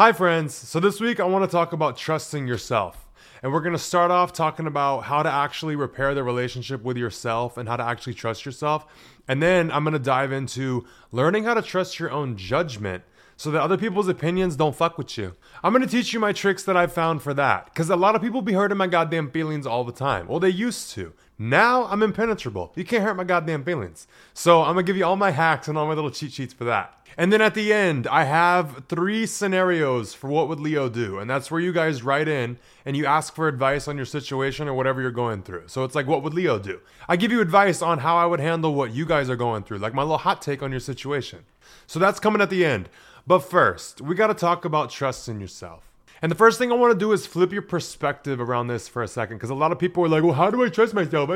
[0.00, 0.54] Hi, friends.
[0.54, 3.06] So, this week I want to talk about trusting yourself.
[3.42, 6.96] And we're going to start off talking about how to actually repair the relationship with
[6.96, 8.86] yourself and how to actually trust yourself.
[9.28, 13.04] And then I'm going to dive into learning how to trust your own judgment
[13.40, 15.34] so that other people's opinions don't fuck with you.
[15.64, 17.64] I'm gonna teach you my tricks that I've found for that.
[17.66, 20.28] Because a lot of people be hurting my goddamn feelings all the time.
[20.28, 21.14] Well, they used to.
[21.42, 22.70] Now I'm impenetrable.
[22.76, 24.06] You can't hurt my goddamn feelings.
[24.34, 26.64] So I'm gonna give you all my hacks and all my little cheat sheets for
[26.64, 26.92] that.
[27.16, 31.18] And then at the end, I have three scenarios for what would Leo do.
[31.18, 34.68] And that's where you guys write in and you ask for advice on your situation
[34.68, 35.62] or whatever you're going through.
[35.68, 36.80] So it's like, what would Leo do?
[37.08, 39.78] I give you advice on how I would handle what you guys are going through,
[39.78, 41.46] like my little hot take on your situation.
[41.86, 42.90] So that's coming at the end.
[43.26, 45.89] But first, we gotta talk about trust in yourself.
[46.22, 49.02] And the first thing I want to do is flip your perspective around this for
[49.02, 51.30] a second, because a lot of people are like, "Well, how do I trust myself?"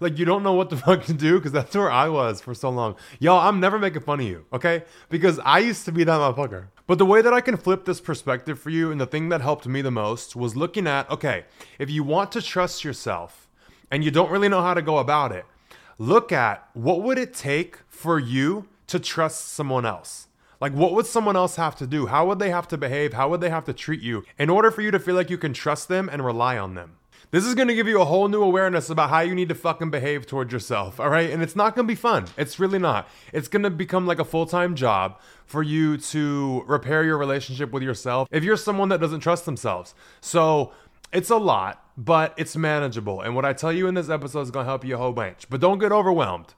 [0.00, 2.54] Like you don't know what the fuck to do, because that's where I was for
[2.54, 2.96] so long.
[3.20, 4.84] Y'all, I'm never making fun of you, okay?
[5.08, 6.66] Because I used to be that motherfucker.
[6.86, 9.40] But the way that I can flip this perspective for you, and the thing that
[9.40, 11.44] helped me the most, was looking at, okay,
[11.78, 13.48] if you want to trust yourself,
[13.90, 15.46] and you don't really know how to go about it,
[15.98, 20.26] look at what would it take for you to trust someone else.
[20.64, 22.06] Like, what would someone else have to do?
[22.06, 23.12] How would they have to behave?
[23.12, 25.36] How would they have to treat you in order for you to feel like you
[25.36, 26.96] can trust them and rely on them?
[27.32, 29.90] This is gonna give you a whole new awareness about how you need to fucking
[29.90, 31.28] behave towards yourself, all right?
[31.28, 32.28] And it's not gonna be fun.
[32.38, 33.06] It's really not.
[33.30, 37.82] It's gonna become like a full time job for you to repair your relationship with
[37.82, 39.94] yourself if you're someone that doesn't trust themselves.
[40.22, 40.72] So,
[41.12, 43.20] it's a lot, but it's manageable.
[43.20, 45.46] And what I tell you in this episode is gonna help you a whole bunch.
[45.50, 46.54] But don't get overwhelmed.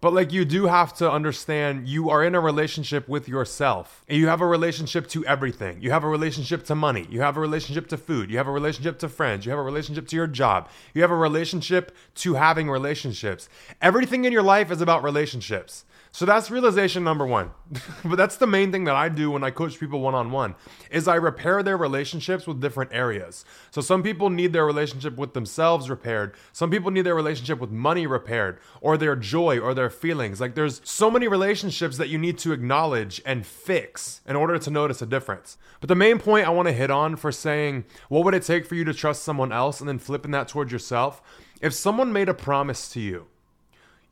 [0.00, 4.04] But like you do have to understand you are in a relationship with yourself.
[4.08, 5.80] And you have a relationship to everything.
[5.80, 7.06] You have a relationship to money.
[7.10, 8.30] You have a relationship to food.
[8.30, 9.46] You have a relationship to friends.
[9.46, 10.68] You have a relationship to your job.
[10.94, 13.48] You have a relationship to having relationships.
[13.80, 15.84] Everything in your life is about relationships.
[16.16, 17.50] So that's realization number 1.
[18.06, 20.54] but that's the main thing that I do when I coach people one on one
[20.90, 23.44] is I repair their relationships with different areas.
[23.70, 26.34] So some people need their relationship with themselves repaired.
[26.54, 30.40] Some people need their relationship with money repaired or their joy or their feelings.
[30.40, 34.70] Like there's so many relationships that you need to acknowledge and fix in order to
[34.70, 35.58] notice a difference.
[35.80, 38.64] But the main point I want to hit on for saying what would it take
[38.64, 41.20] for you to trust someone else and then flipping that towards yourself,
[41.60, 43.26] if someone made a promise to you,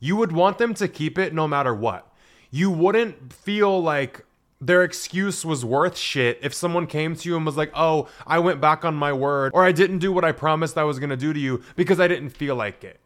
[0.05, 2.11] you would want them to keep it no matter what.
[2.51, 4.23] You wouldn't feel like
[4.61, 8.37] their excuse was worth shit if someone came to you and was like, "Oh, I
[8.37, 11.17] went back on my word or I didn't do what I promised I was to
[11.17, 12.99] do to you because I didn't feel like it."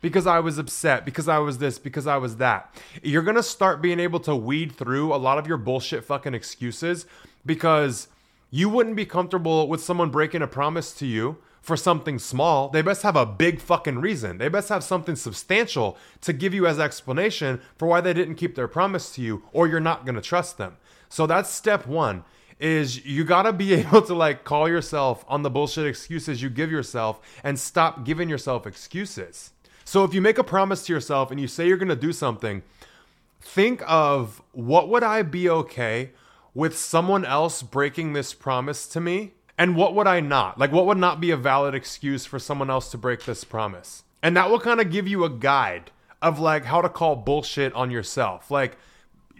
[0.00, 2.74] Because I was upset, because I was this, because I was that.
[3.02, 7.04] You're to start being able to weed through a lot of your bullshit fucking excuses
[7.44, 8.08] because
[8.50, 12.82] you wouldn't be comfortable with someone breaking a promise to you for something small, they
[12.82, 14.38] best have a big fucking reason.
[14.38, 18.56] They best have something substantial to give you as explanation for why they didn't keep
[18.56, 20.76] their promise to you or you're not going to trust them.
[21.08, 22.24] So that's step 1
[22.58, 26.50] is you got to be able to like call yourself on the bullshit excuses you
[26.50, 29.52] give yourself and stop giving yourself excuses.
[29.84, 32.12] So if you make a promise to yourself and you say you're going to do
[32.12, 32.62] something,
[33.40, 36.10] think of what would I be okay
[36.54, 40.58] with someone else breaking this promise to me and what would I not?
[40.58, 44.04] Like, what would not be a valid excuse for someone else to break this promise?
[44.22, 45.90] And that will kind of give you a guide
[46.20, 48.50] of like how to call bullshit on yourself.
[48.50, 48.78] Like,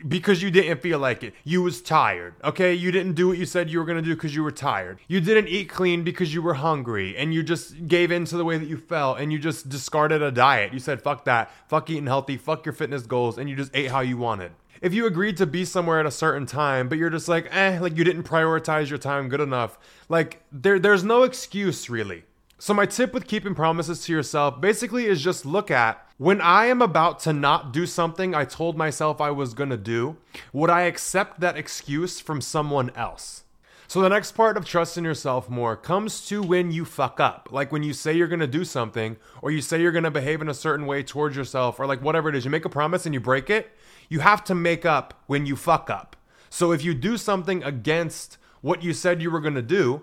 [0.06, 1.34] because you didn't feel like it.
[1.44, 2.34] You was tired.
[2.42, 2.74] Okay?
[2.74, 4.98] You didn't do what you said you were going to do because you were tired.
[5.06, 8.44] You didn't eat clean because you were hungry and you just gave in to the
[8.44, 10.72] way that you felt and you just discarded a diet.
[10.72, 11.50] You said fuck that.
[11.68, 12.36] Fuck eating healthy.
[12.36, 14.52] Fuck your fitness goals and you just ate how you wanted
[14.82, 17.78] if you agreed to be somewhere at a certain time, but you're just like, eh,
[17.80, 19.78] like you didn't prioritize your time good enough,
[20.08, 22.24] like there there's no excuse really.
[22.58, 26.66] So my tip with keeping promises to yourself basically is just look at when I
[26.66, 30.16] am about to not do something I told myself I was to do,
[30.52, 33.42] would I accept that excuse from someone else?
[33.88, 37.48] So the next part of trusting yourself more comes to when you fuck up.
[37.50, 40.10] Like when you say you're going to do something or you say you're going to
[40.10, 42.70] behave in a certain way towards yourself or like whatever it is, you make a
[42.70, 43.70] promise and you break it,
[44.12, 46.16] you have to make up when you fuck up.
[46.50, 50.02] So if you do something against what you said you were going to do,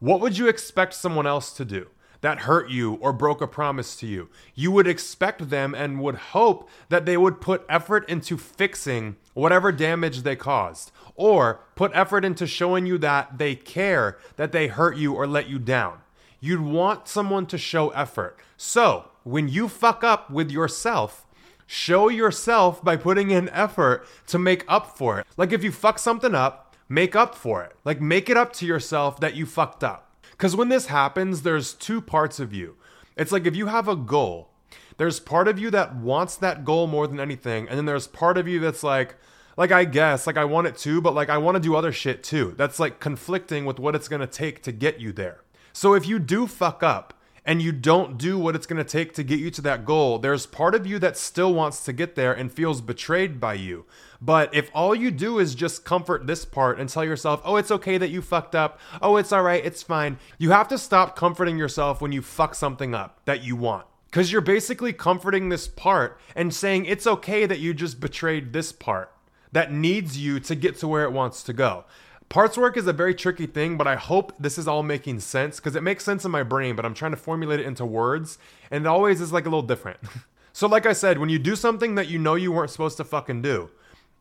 [0.00, 1.86] what would you expect someone else to do
[2.22, 4.30] that hurt you or broke a promise to you?
[4.56, 9.70] You would expect them and would hope that they would put effort into fixing whatever
[9.70, 14.96] damage they caused or put effort into showing you that they care that they hurt
[14.96, 16.00] you or let you down.
[16.40, 18.36] You'd want someone to show effort.
[18.56, 21.26] So, when you fuck up with yourself,
[21.72, 25.26] Show yourself by putting in effort to make up for it.
[25.36, 27.76] Like if you fuck something up, make up for it.
[27.84, 30.12] Like make it up to yourself that you fucked up.
[30.32, 32.74] Because when this happens, there's two parts of you.
[33.16, 34.50] It's like if you have a goal,
[34.96, 38.36] there's part of you that wants that goal more than anything, and then there's part
[38.36, 39.14] of you that's like,
[39.56, 41.92] like I guess, like I want it too, but like I want to do other
[41.92, 42.52] shit too.
[42.56, 45.44] That's like conflicting with what it's gonna take to get you there.
[45.72, 47.14] So if you do fuck up
[47.44, 50.46] and you don't do what it's gonna take to get you to that goal, there's
[50.46, 53.86] part of you that still wants to get there and feels betrayed by you.
[54.20, 57.70] But if all you do is just comfort this part and tell yourself, oh, it's
[57.70, 58.78] okay that you fucked up.
[59.00, 59.64] Oh, it's all right.
[59.64, 60.18] It's fine.
[60.38, 63.86] You have to stop comforting yourself when you fuck something up that you want.
[64.10, 68.72] Because you're basically comforting this part and saying it's okay that you just betrayed this
[68.72, 69.12] part
[69.52, 71.84] that needs you to get to where it wants to go.
[72.30, 75.56] Parts work is a very tricky thing, but I hope this is all making sense
[75.56, 78.38] because it makes sense in my brain, but I'm trying to formulate it into words,
[78.70, 79.98] and it always is like a little different.
[80.52, 83.04] so, like I said, when you do something that you know you weren't supposed to
[83.04, 83.70] fucking do,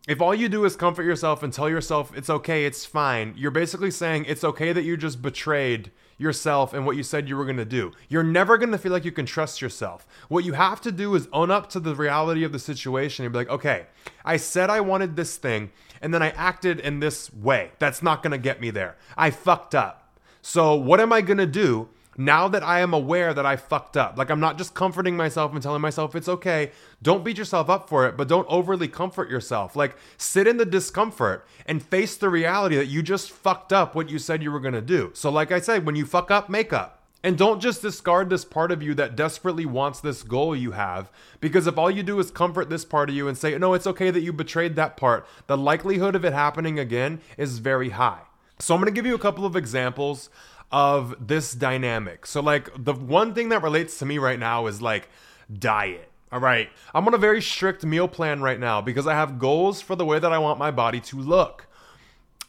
[0.07, 3.51] if all you do is comfort yourself and tell yourself it's okay, it's fine, you're
[3.51, 7.45] basically saying it's okay that you just betrayed yourself and what you said you were
[7.45, 7.91] going to do.
[8.09, 10.05] You're never going to feel like you can trust yourself.
[10.27, 13.33] What you have to do is own up to the reality of the situation and
[13.33, 13.87] be like, okay,
[14.23, 15.71] I said I wanted this thing
[16.01, 17.71] and then I acted in this way.
[17.79, 18.97] That's not going to get me there.
[19.17, 20.19] I fucked up.
[20.41, 23.95] So, what am I going to do now that I am aware that I fucked
[23.95, 26.71] up, like I'm not just comforting myself and telling myself it's okay,
[27.01, 29.75] don't beat yourself up for it, but don't overly comfort yourself.
[29.75, 34.09] Like sit in the discomfort and face the reality that you just fucked up what
[34.09, 35.11] you said you were gonna do.
[35.13, 37.03] So, like I said, when you fuck up, make up.
[37.23, 41.09] And don't just discard this part of you that desperately wants this goal you have,
[41.41, 43.87] because if all you do is comfort this part of you and say, no, it's
[43.87, 48.21] okay that you betrayed that part, the likelihood of it happening again is very high.
[48.59, 50.29] So, I'm gonna give you a couple of examples
[50.71, 52.25] of this dynamic.
[52.25, 55.09] So, like, the one thing that relates to me right now is like
[55.51, 56.09] diet.
[56.31, 56.69] All right.
[56.93, 60.05] I'm on a very strict meal plan right now because I have goals for the
[60.05, 61.65] way that I want my body to look.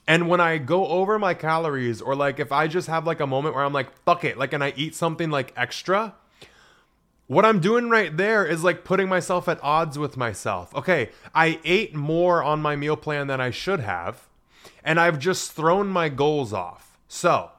[0.06, 3.26] And when I go over my calories, or like if I just have like a
[3.26, 6.14] moment where I'm like, fuck it, like, and I eat something like extra,
[7.26, 10.74] what I'm doing right there is like putting myself at odds with myself.
[10.74, 14.28] Okay, I ate more on my meal plan than I should have,
[14.82, 16.98] and I've just thrown my goals off.
[17.06, 17.52] So,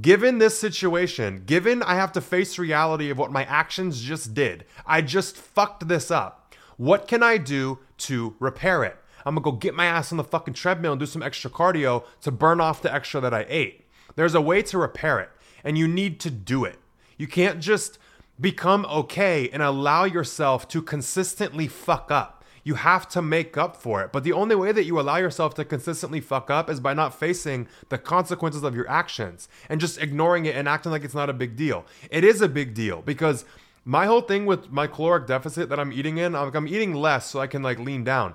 [0.00, 4.66] Given this situation, given I have to face reality of what my actions just did,
[4.84, 6.54] I just fucked this up.
[6.76, 8.96] What can I do to repair it?
[9.24, 12.04] I'm gonna go get my ass on the fucking treadmill and do some extra cardio
[12.20, 13.86] to burn off the extra that I ate.
[14.16, 15.30] There's a way to repair it,
[15.64, 16.78] and you need to do it.
[17.16, 17.98] You can't just
[18.38, 22.35] become okay and allow yourself to consistently fuck up
[22.66, 24.10] you have to make up for it.
[24.10, 27.14] But the only way that you allow yourself to consistently fuck up is by not
[27.14, 31.30] facing the consequences of your actions and just ignoring it and acting like it's not
[31.30, 31.86] a big deal.
[32.10, 33.44] It is a big deal because
[33.84, 37.30] my whole thing with my caloric deficit that I'm eating in, I'm, I'm eating less
[37.30, 38.34] so I can like lean down.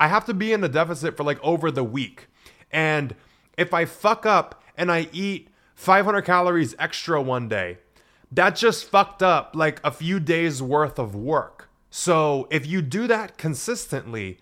[0.00, 2.26] I have to be in a deficit for like over the week.
[2.72, 3.14] And
[3.56, 5.46] if I fuck up and I eat
[5.76, 7.78] 500 calories extra one day,
[8.32, 11.69] that just fucked up like a few days worth of work.
[11.90, 14.38] So if you do that consistently,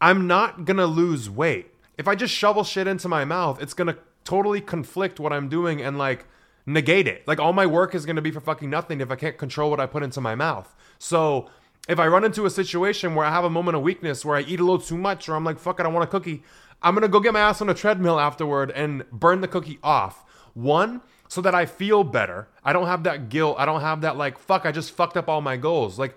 [0.00, 1.74] I'm not gonna lose weight.
[1.98, 5.82] If I just shovel shit into my mouth, it's gonna totally conflict what I'm doing
[5.82, 6.26] and like
[6.66, 7.26] negate it.
[7.26, 9.80] Like all my work is gonna be for fucking nothing if I can't control what
[9.80, 10.74] I put into my mouth.
[10.98, 11.50] So
[11.88, 14.42] if I run into a situation where I have a moment of weakness where I
[14.42, 16.42] eat a little too much or I'm like, fuck it, I don't want a cookie,
[16.80, 20.24] I'm gonna go get my ass on a treadmill afterward and burn the cookie off.
[20.54, 22.48] One, so that I feel better.
[22.62, 23.56] I don't have that guilt.
[23.58, 25.98] I don't have that like, fuck, I just fucked up all my goals.
[25.98, 26.16] Like,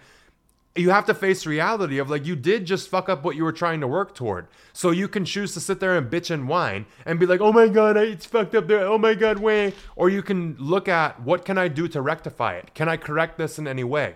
[0.80, 3.52] you have to face reality of like you did just fuck up what you were
[3.52, 4.48] trying to work toward.
[4.74, 7.52] So you can choose to sit there and bitch and whine and be like, "Oh
[7.52, 8.86] my god, it's fucked up there.
[8.86, 12.54] Oh my god, way." Or you can look at what can I do to rectify
[12.56, 12.74] it?
[12.74, 14.16] Can I correct this in any way?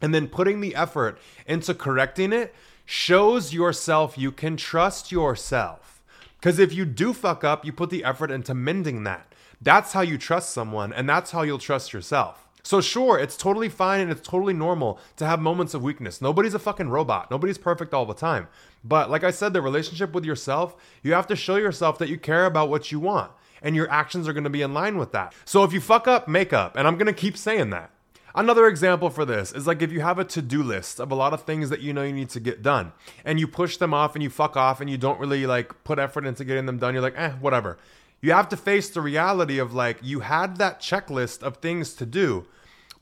[0.00, 6.02] And then putting the effort into correcting it shows yourself you can trust yourself.
[6.40, 9.32] Cuz if you do fuck up, you put the effort into mending that.
[9.60, 12.43] That's how you trust someone and that's how you'll trust yourself.
[12.64, 16.22] So sure, it's totally fine and it's totally normal to have moments of weakness.
[16.22, 17.30] Nobody's a fucking robot.
[17.30, 18.48] Nobody's perfect all the time.
[18.82, 22.18] But like I said, the relationship with yourself, you have to show yourself that you
[22.18, 25.12] care about what you want and your actions are going to be in line with
[25.12, 25.34] that.
[25.44, 27.90] So if you fuck up, make up, and I'm going to keep saying that.
[28.34, 31.14] Another example for this is like if you have a to do list of a
[31.14, 32.92] lot of things that you know you need to get done
[33.26, 35.98] and you push them off and you fuck off and you don't really like put
[35.98, 37.78] effort into getting them done, you're like, eh, whatever
[38.24, 42.06] you have to face the reality of like you had that checklist of things to
[42.06, 42.46] do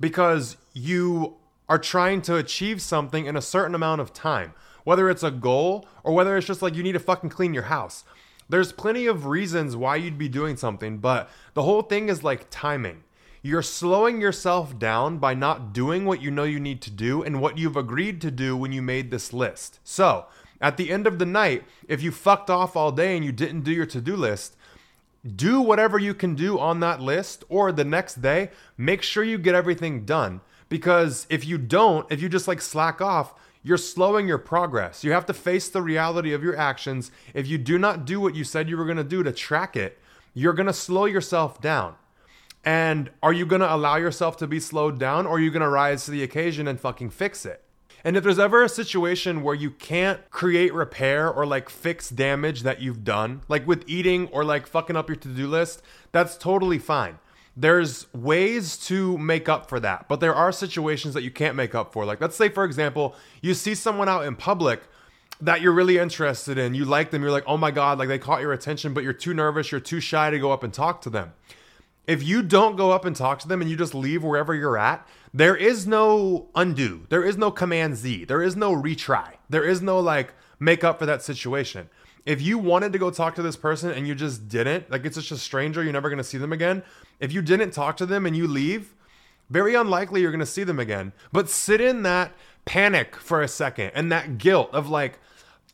[0.03, 1.37] because you
[1.69, 5.87] are trying to achieve something in a certain amount of time, whether it's a goal
[6.03, 8.03] or whether it's just like you need to fucking clean your house.
[8.49, 12.49] There's plenty of reasons why you'd be doing something, but the whole thing is like
[12.51, 13.05] timing.
[13.43, 17.41] You're slowing yourself down by not doing what you know you need to do and
[17.41, 19.79] what you've agreed to do when you made this list.
[19.85, 20.27] So,
[20.61, 23.63] at the end of the night, if you fucked off all day and you didn't
[23.63, 24.57] do your to do list,
[25.37, 29.39] do whatever you can do on that list or the next day make sure you
[29.39, 34.27] get everything done because if you don't if you just like slack off you're slowing
[34.27, 35.05] your progress.
[35.05, 37.11] You have to face the reality of your actions.
[37.33, 39.77] If you do not do what you said you were going to do to track
[39.77, 39.99] it,
[40.35, 41.95] you're going to slow yourself down.
[42.65, 45.63] And are you going to allow yourself to be slowed down or are you going
[45.63, 47.62] to rise to the occasion and fucking fix it?
[48.05, 52.63] And if there's ever a situation where you can't create repair or like fix damage
[52.63, 56.37] that you've done, like with eating or like fucking up your to do list, that's
[56.37, 57.19] totally fine.
[57.57, 61.75] There's ways to make up for that, but there are situations that you can't make
[61.75, 62.05] up for.
[62.05, 64.83] Like, let's say, for example, you see someone out in public
[65.41, 68.19] that you're really interested in, you like them, you're like, oh my God, like they
[68.19, 71.03] caught your attention, but you're too nervous, you're too shy to go up and talk
[71.03, 71.35] to them.
[72.07, 74.79] If you don't go up and talk to them and you just leave wherever you're
[74.79, 77.07] at, there is no undo.
[77.09, 78.25] There is no command Z.
[78.25, 79.35] There is no retry.
[79.49, 81.89] There is no like make up for that situation.
[82.27, 85.17] If you wanted to go talk to this person and you just didn't, like it's
[85.17, 86.83] just a stranger, you're never going to see them again.
[87.21, 88.95] If you didn't talk to them and you leave,
[89.51, 91.13] very unlikely you're going to see them again.
[91.33, 92.33] But sit in that
[92.65, 95.19] panic for a second and that guilt of like,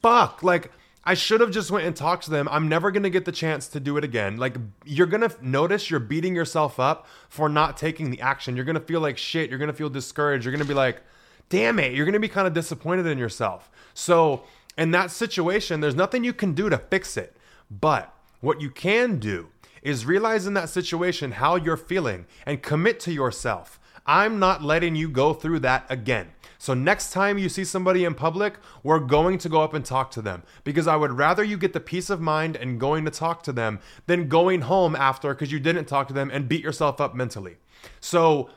[0.02, 0.72] fuck, like
[1.08, 2.46] I should have just went and talked to them.
[2.50, 4.36] I'm never going to get the chance to do it again.
[4.36, 8.54] Like you're going to notice you're beating yourself up for not taking the action.
[8.54, 9.48] You're going to feel like shit.
[9.48, 10.44] You're going to feel discouraged.
[10.44, 11.00] You're going to be like,
[11.48, 13.70] "Damn it." You're going to be kind of disappointed in yourself.
[13.94, 14.42] So,
[14.76, 17.34] in that situation, there's nothing you can do to fix it.
[17.70, 19.48] But what you can do
[19.80, 23.80] is realize in that situation how you're feeling and commit to yourself.
[24.04, 26.32] I'm not letting you go through that again.
[26.58, 30.10] So next time you see somebody in public, we're going to go up and talk
[30.12, 33.10] to them because I would rather you get the peace of mind and going to
[33.12, 36.64] talk to them than going home after because you didn't talk to them and beat
[36.64, 37.56] yourself up mentally.
[38.00, 38.50] So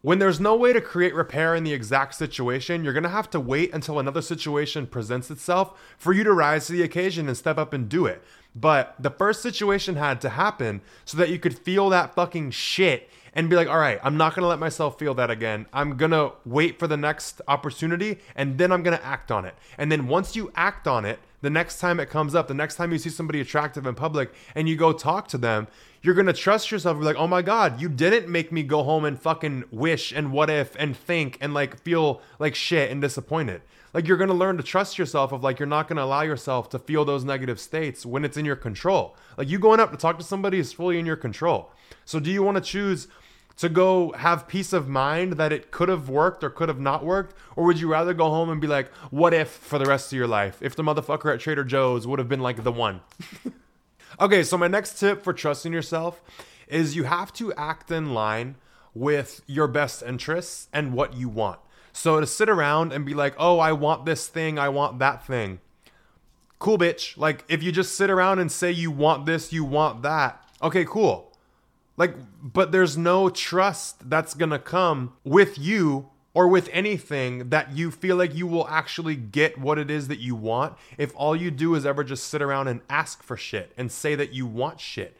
[0.00, 3.40] when there's no way to create repair in the exact situation, you're to have to
[3.40, 7.58] wait until another situation presents itself for you to rise to the occasion and step
[7.58, 8.22] up and do it.
[8.54, 13.10] But the first situation had to happen so that you could feel that fucking shit
[13.36, 15.66] and be like, all right, I'm not gonna let myself feel that again.
[15.70, 19.54] I'm gonna wait for the next opportunity and then I'm gonna act on it.
[19.76, 22.76] And then once you act on it, the next time it comes up, the next
[22.76, 25.68] time you see somebody attractive in public and you go talk to them,
[26.00, 26.96] you're gonna trust yourself.
[26.96, 30.32] You're like, oh my God, you didn't make me go home and fucking wish and
[30.32, 33.60] what if and think and like feel like shit and disappointed.
[33.92, 36.78] Like you're gonna learn to trust yourself of like you're not gonna allow yourself to
[36.78, 39.14] feel those negative states when it's in your control.
[39.36, 41.70] Like you going up to talk to somebody is fully in your control.
[42.06, 43.08] So do you wanna choose
[43.56, 47.04] to go have peace of mind that it could have worked or could have not
[47.04, 47.34] worked?
[47.56, 50.16] Or would you rather go home and be like, what if for the rest of
[50.16, 50.58] your life?
[50.60, 53.00] If the motherfucker at Trader Joe's would have been like the one.
[54.20, 56.20] okay, so my next tip for trusting yourself
[56.68, 58.56] is you have to act in line
[58.94, 61.60] with your best interests and what you want.
[61.92, 65.26] So to sit around and be like, oh, I want this thing, I want that
[65.26, 65.60] thing.
[66.58, 67.16] Cool, bitch.
[67.16, 70.84] Like, if you just sit around and say you want this, you want that, okay,
[70.84, 71.25] cool.
[71.96, 77.90] Like, but there's no trust that's gonna come with you or with anything that you
[77.90, 81.50] feel like you will actually get what it is that you want if all you
[81.50, 84.78] do is ever just sit around and ask for shit and say that you want
[84.78, 85.16] shit.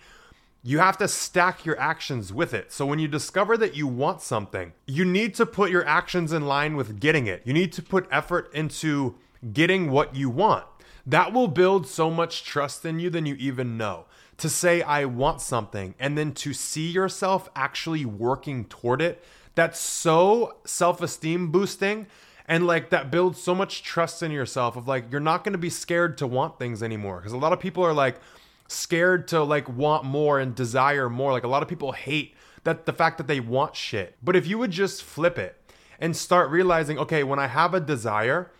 [0.62, 2.70] You have to stack your actions with it.
[2.70, 6.46] So when you discover that you want something, you need to put your actions in
[6.46, 7.40] line with getting it.
[7.46, 9.14] You need to put effort into
[9.54, 10.66] getting what you want.
[11.06, 14.04] That will build so much trust in you than you even know
[14.38, 19.24] to say I want something and then to see yourself actually working toward it,
[19.54, 22.06] that's so self-esteem boosting
[22.46, 25.70] and like that builds so much trust in yourself of like you're not to be
[25.70, 27.16] scared to want things anymore.
[27.16, 28.20] Because a lot of people are like
[28.68, 31.32] scared to like want more and desire more.
[31.32, 34.16] Like a lot of people hate that the fact that they want shit.
[34.22, 35.56] But if you would just flip it
[35.98, 38.50] and start realizing okay when i have a desire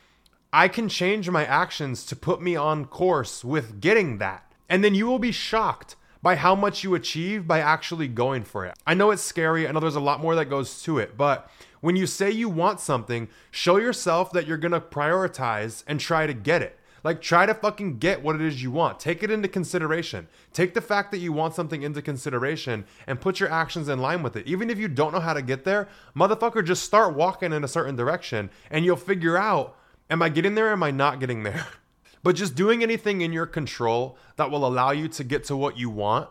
[0.52, 4.94] i can change my actions to put me on course with getting that and then
[4.94, 8.74] you will be shocked by how much you achieve by actually going for it.
[8.86, 9.68] I know it's scary.
[9.68, 12.48] I know there's a lot more that goes to it, but when you say you
[12.48, 16.78] want something, show yourself that you're gonna prioritize and try to get it.
[17.04, 18.98] Like, try to fucking get what it is you want.
[18.98, 20.26] Take it into consideration.
[20.52, 24.24] Take the fact that you want something into consideration and put your actions in line
[24.24, 24.48] with it.
[24.48, 27.68] Even if you don't know how to get there, motherfucker, just start walking in a
[27.68, 29.76] certain direction and you'll figure out
[30.10, 30.70] am I getting there?
[30.70, 31.66] Or am I not getting there?
[32.26, 35.78] But just doing anything in your control that will allow you to get to what
[35.78, 36.28] you want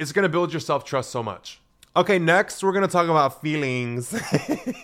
[0.00, 1.60] is going to build your self trust so much.
[1.94, 4.10] Okay, next we're to talk about feelings.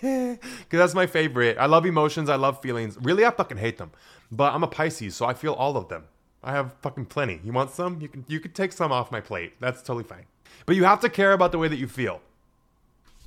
[0.01, 0.39] Because
[0.71, 1.57] that's my favorite.
[1.59, 2.31] I love emotions.
[2.31, 2.97] I love feelings.
[3.03, 3.91] Really, I fucking hate them.
[4.31, 6.05] But I'm a Pisces, so I feel all of them.
[6.41, 7.41] I have fucking plenty.
[7.43, 8.01] You want some?
[8.01, 9.55] You can you can take some off my plate.
[9.59, 10.27] That's totally fine.
[10.67, 12.21] But you have to care about the way that you feel.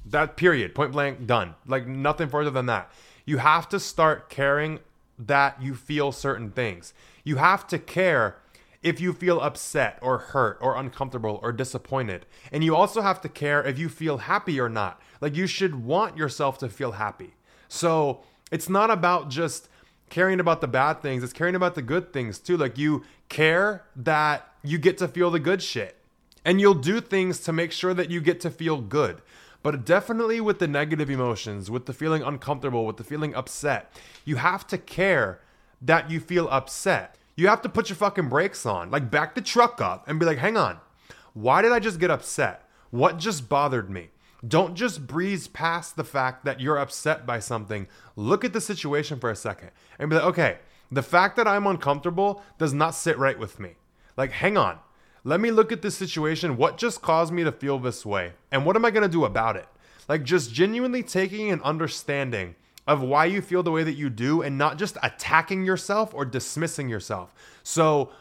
[0.05, 1.55] That period, point blank, done.
[1.67, 2.89] Like nothing further than that.
[3.25, 4.79] You have to start caring
[5.19, 6.93] that you feel certain things.
[7.23, 8.37] You have to care
[8.81, 12.25] if you feel upset or hurt or uncomfortable or disappointed.
[12.51, 15.01] And you also have to care if you feel happy or not.
[15.19, 17.33] Like you should want yourself to feel happy.
[17.67, 18.21] So
[18.51, 19.69] It's not about just
[20.09, 22.57] caring about the bad things, it's caring about the good things too.
[22.57, 25.95] Like you care that you get to feel the good shit.
[26.43, 29.21] And you'll do things to make sure that you get to feel good.
[29.61, 33.91] But definitely with the negative emotions, with the feeling uncomfortable, with the feeling upset,
[34.23, 35.41] you have to care
[35.81, 37.15] that you feel upset.
[37.35, 40.25] You have to put your fucking brakes on, like back the truck up and be
[40.25, 40.77] like, hang on,
[41.33, 42.67] why did I just get upset?
[42.89, 44.09] What just bothered me?
[44.47, 47.87] Don't just breeze past the fact that you're upset by something.
[48.15, 50.57] Look at the situation for a second and be like, okay,
[50.91, 53.75] the fact that I'm uncomfortable does not sit right with me.
[54.15, 54.79] Like, hang on.
[55.23, 56.57] Let me look at this situation.
[56.57, 58.33] What just caused me to feel this way?
[58.51, 59.67] And what am I going to do about it?
[60.07, 62.55] Like, just genuinely taking an understanding
[62.87, 66.25] of why you feel the way that you do and not just attacking yourself or
[66.25, 67.33] dismissing yourself.
[67.63, 68.11] So,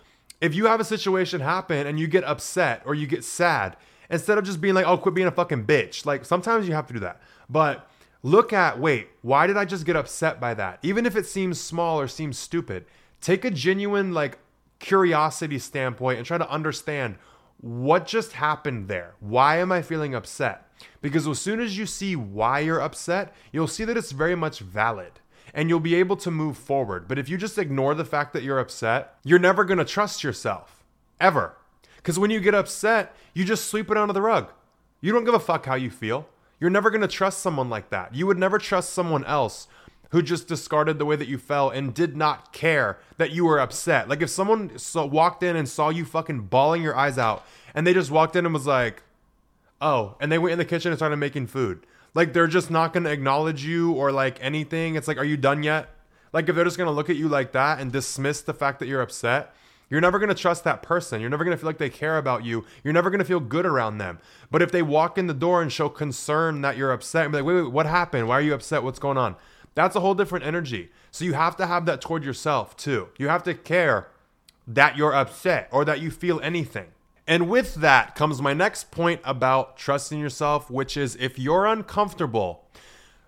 [0.41, 3.77] if you have a situation happen and you get upset or you get sad,
[4.11, 6.87] instead of just being like, oh, quit being a fucking bitch, like sometimes you have
[6.89, 7.21] to do that.
[7.49, 7.89] But
[8.23, 10.79] look at, wait, why did I just get upset by that?
[10.83, 12.85] Even if it seems small or seems stupid,
[13.21, 14.39] take a genuine, like,
[14.79, 17.17] curiosity standpoint and try to understand
[17.61, 19.15] what just happened there.
[19.21, 20.65] Why am I feeling upset?
[21.01, 24.61] Because as soon as you see why you're upset, you'll see that it's very much
[24.61, 25.13] valid
[25.55, 27.09] and you'll be able to move forward.
[27.09, 30.85] But if you just ignore the fact that you're upset, you're never to trust yourself
[31.21, 31.57] ever.
[31.97, 34.51] Because when you get upset, you just sweep it under the rug.
[35.01, 36.29] You don't give a fuck how you feel.
[36.61, 38.15] You're never to trust someone like that.
[38.15, 39.69] You would never trust someone else
[40.11, 43.61] who just discarded the way that you fell and did not care that you were
[43.61, 44.09] upset.
[44.09, 47.87] Like if someone so walked in and saw you fucking bawling your eyes out and
[47.87, 49.03] they just walked in and was like,
[49.81, 51.87] "Oh," and they went in the kitchen and started making food.
[52.15, 54.95] Like they're just not going to acknowledge you or like anything.
[54.95, 55.91] It's like, "Are you done yet?"
[56.33, 58.81] Like if they're just going to look at you like that and dismiss the fact
[58.81, 59.55] that you're upset,
[59.91, 61.21] you're never going to trust that person.
[61.21, 62.65] You're never going to feel like they care about you.
[62.85, 64.19] You're never going to feel good around them.
[64.51, 67.39] But if they walk in the door and show concern that you're upset and be
[67.39, 68.29] like, wait, wait, what happened?
[68.29, 68.83] Why are you upset?
[68.83, 69.37] What's going on?
[69.79, 70.91] That's a whole different energy.
[71.13, 73.11] So you have to have that toward yourself too.
[73.17, 74.09] You have to care
[74.67, 76.89] that you're upset or that you feel anything.
[77.29, 82.65] And with that comes my next point about trusting yourself, which is if you're uncomfortable,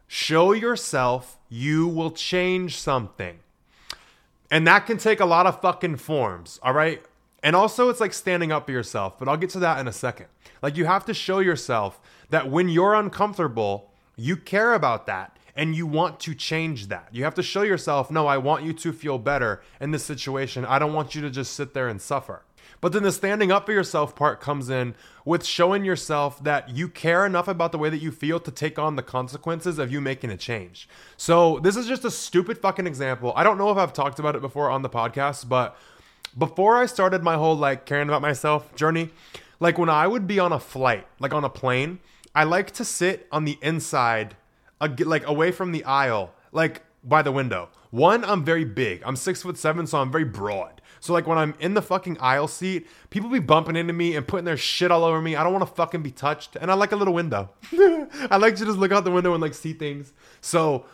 [0.09, 3.39] show yourself you will change something.
[4.51, 7.01] And that can take a lot of fucking forms, all right?
[7.45, 9.93] And also, it's like standing up for yourself, but I'll get to that in a
[9.93, 10.27] second.
[10.63, 15.75] Like, you have to show yourself that when you're uncomfortable, you care about that and
[15.75, 17.09] you want to change that.
[17.13, 20.65] You have to show yourself, no, I want you to feel better in this situation.
[20.65, 22.43] I don't want you to just sit there and suffer.
[22.81, 26.89] But then the standing up for yourself part comes in with showing yourself that you
[26.89, 30.01] care enough about the way that you feel to take on the consequences of you
[30.01, 30.89] making a change.
[31.17, 33.33] So, this is just a stupid fucking example.
[33.37, 35.77] I don't know if I've talked about it before on the podcast, but
[36.37, 39.11] before I started my whole like caring about myself journey,
[39.59, 41.99] like when I would be on a flight, like on a plane,
[42.35, 44.37] I like to sit on the inside
[44.81, 47.69] like away from the aisle, like by the window.
[47.91, 49.03] One, I'm very big.
[49.05, 50.81] I'm six foot seven, so I'm very broad.
[51.01, 54.27] So like when I'm in the fucking aisle seat, people be bumping into me and
[54.27, 55.35] putting their shit all over me.
[55.35, 57.51] I don't want to fucking be touched, and I like a little window.
[57.73, 60.13] I like to just look out the window and like see things.
[60.41, 60.85] So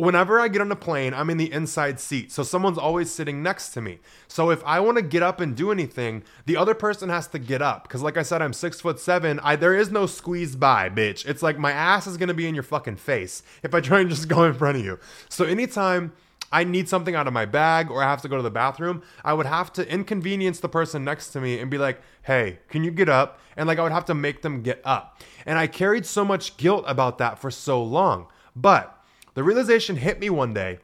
[0.00, 2.30] whenever I get on a plane, I'm in the inside seat.
[2.32, 3.98] So someone's always sitting next to me.
[4.28, 7.38] So if I want to get up and do anything, the other person has to
[7.38, 7.88] get up.
[7.88, 9.40] Cause like I said, I'm six foot seven.
[9.40, 11.26] I there is no squeeze by, bitch.
[11.26, 14.10] It's like my ass is gonna be in your fucking face if I try and
[14.10, 14.98] just go in front of you.
[15.28, 16.12] So anytime
[16.52, 19.02] I need something out of my bag or I have to go to the bathroom,
[19.24, 22.82] I would have to inconvenience the person next to me and be like, hey, can
[22.82, 23.38] you get up?
[23.56, 25.20] And like I would have to make them get up.
[25.46, 28.26] And I carried so much guilt about that for so long.
[28.56, 28.99] But
[29.34, 30.78] the realization hit me one day.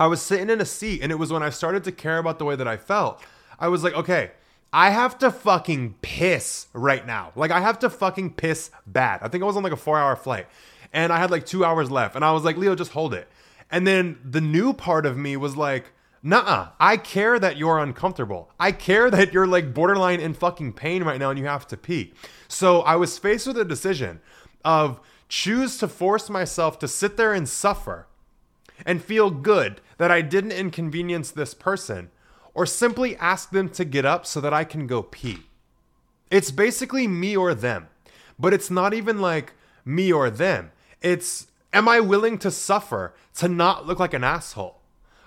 [0.00, 2.38] I was sitting in a seat, and it was when I started to care about
[2.38, 3.22] the way that I felt.
[3.58, 4.30] I was like, okay,
[4.72, 7.32] I have to fucking piss right now.
[7.34, 9.20] Like, I have to fucking piss bad.
[9.22, 10.46] I think I was on like a four hour flight,
[10.92, 12.14] and I had like two hours left.
[12.14, 13.28] And I was like, Leo, just hold it.
[13.70, 18.50] And then the new part of me was like, Nah, I care that you're uncomfortable.
[18.58, 21.76] I care that you're like borderline in fucking pain right now and you have to
[21.76, 22.12] pee.
[22.48, 24.20] So I was faced with a decision
[24.64, 28.06] of choose to force myself to sit there and suffer
[28.86, 32.10] and feel good that I didn't inconvenience this person,
[32.54, 35.44] or simply ask them to get up so that I can go pee.
[36.30, 37.88] It's basically me or them,
[38.38, 40.70] but it's not even like me or them.
[41.00, 44.76] It's am I willing to suffer to not look like an asshole?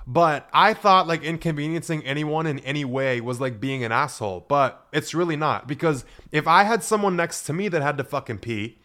[0.07, 4.85] But I thought like inconveniencing anyone in any way was like being an asshole, but
[4.91, 8.39] it's really not because if I had someone next to me that had to fucking
[8.39, 8.77] pee,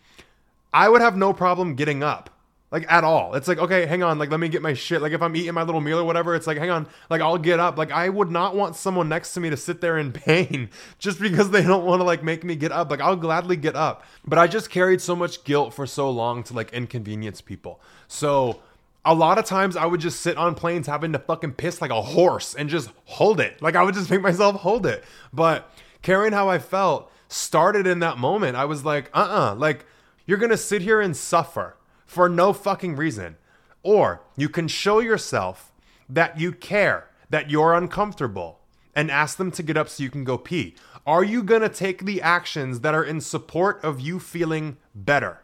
[0.76, 2.28] I would have no problem getting up.
[2.70, 3.34] Like at all.
[3.34, 5.00] It's like, okay, hang on, like let me get my shit.
[5.00, 7.38] Like if I'm eating my little meal or whatever, it's like, hang on, like I'll
[7.38, 7.78] get up.
[7.78, 11.18] Like I would not want someone next to me to sit there in pain just
[11.18, 12.90] because they don't want to like make me get up.
[12.90, 14.04] Like I'll gladly get up.
[14.26, 17.80] But I just carried so much guilt for so long to like inconvenience people.
[18.06, 18.60] So
[19.02, 21.92] a lot of times I would just sit on planes having to fucking piss like
[21.92, 23.62] a horse and just hold it.
[23.62, 25.04] Like I would just make myself hold it.
[25.32, 28.56] But caring how I felt started in that moment.
[28.56, 29.52] I was like, uh uh-uh.
[29.52, 29.86] uh, like
[30.26, 33.36] you're gonna sit here and suffer for no fucking reason.
[33.82, 35.72] Or you can show yourself
[36.08, 38.60] that you care, that you're uncomfortable,
[38.94, 40.74] and ask them to get up so you can go pee.
[41.06, 45.42] Are you gonna take the actions that are in support of you feeling better?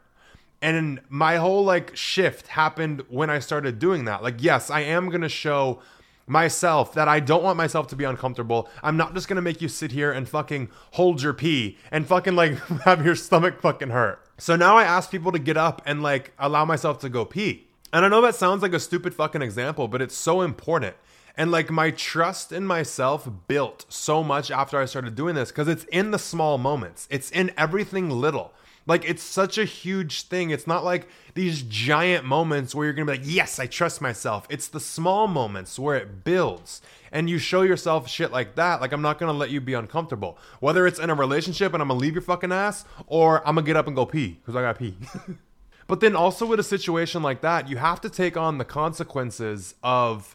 [0.61, 4.23] And my whole like shift happened when I started doing that.
[4.23, 5.81] Like, yes, I am gonna show
[6.27, 8.68] myself that I don't want myself to be uncomfortable.
[8.83, 12.35] I'm not just gonna make you sit here and fucking hold your pee and fucking
[12.35, 14.21] like have your stomach fucking hurt.
[14.42, 17.68] So now I ask people to get up and like allow myself to go pee.
[17.92, 20.96] And I know that sounds like a stupid fucking example, but it's so important.
[21.37, 25.68] And like my trust in myself built so much after I started doing this because
[25.68, 28.52] it's in the small moments, it's in everything little.
[28.87, 30.51] Like it's such a huge thing.
[30.51, 34.01] It's not like these giant moments where you're going to be like, "Yes, I trust
[34.01, 36.83] myself." It's the small moments where it builds.
[37.12, 39.75] And you show yourself shit like that, like I'm not going to let you be
[39.75, 40.38] uncomfortable.
[40.61, 43.55] Whether it's in a relationship and I'm going to leave your fucking ass or I'm
[43.55, 44.97] going to get up and go pee cuz I gotta pee.
[45.87, 49.75] but then also with a situation like that, you have to take on the consequences
[49.83, 50.35] of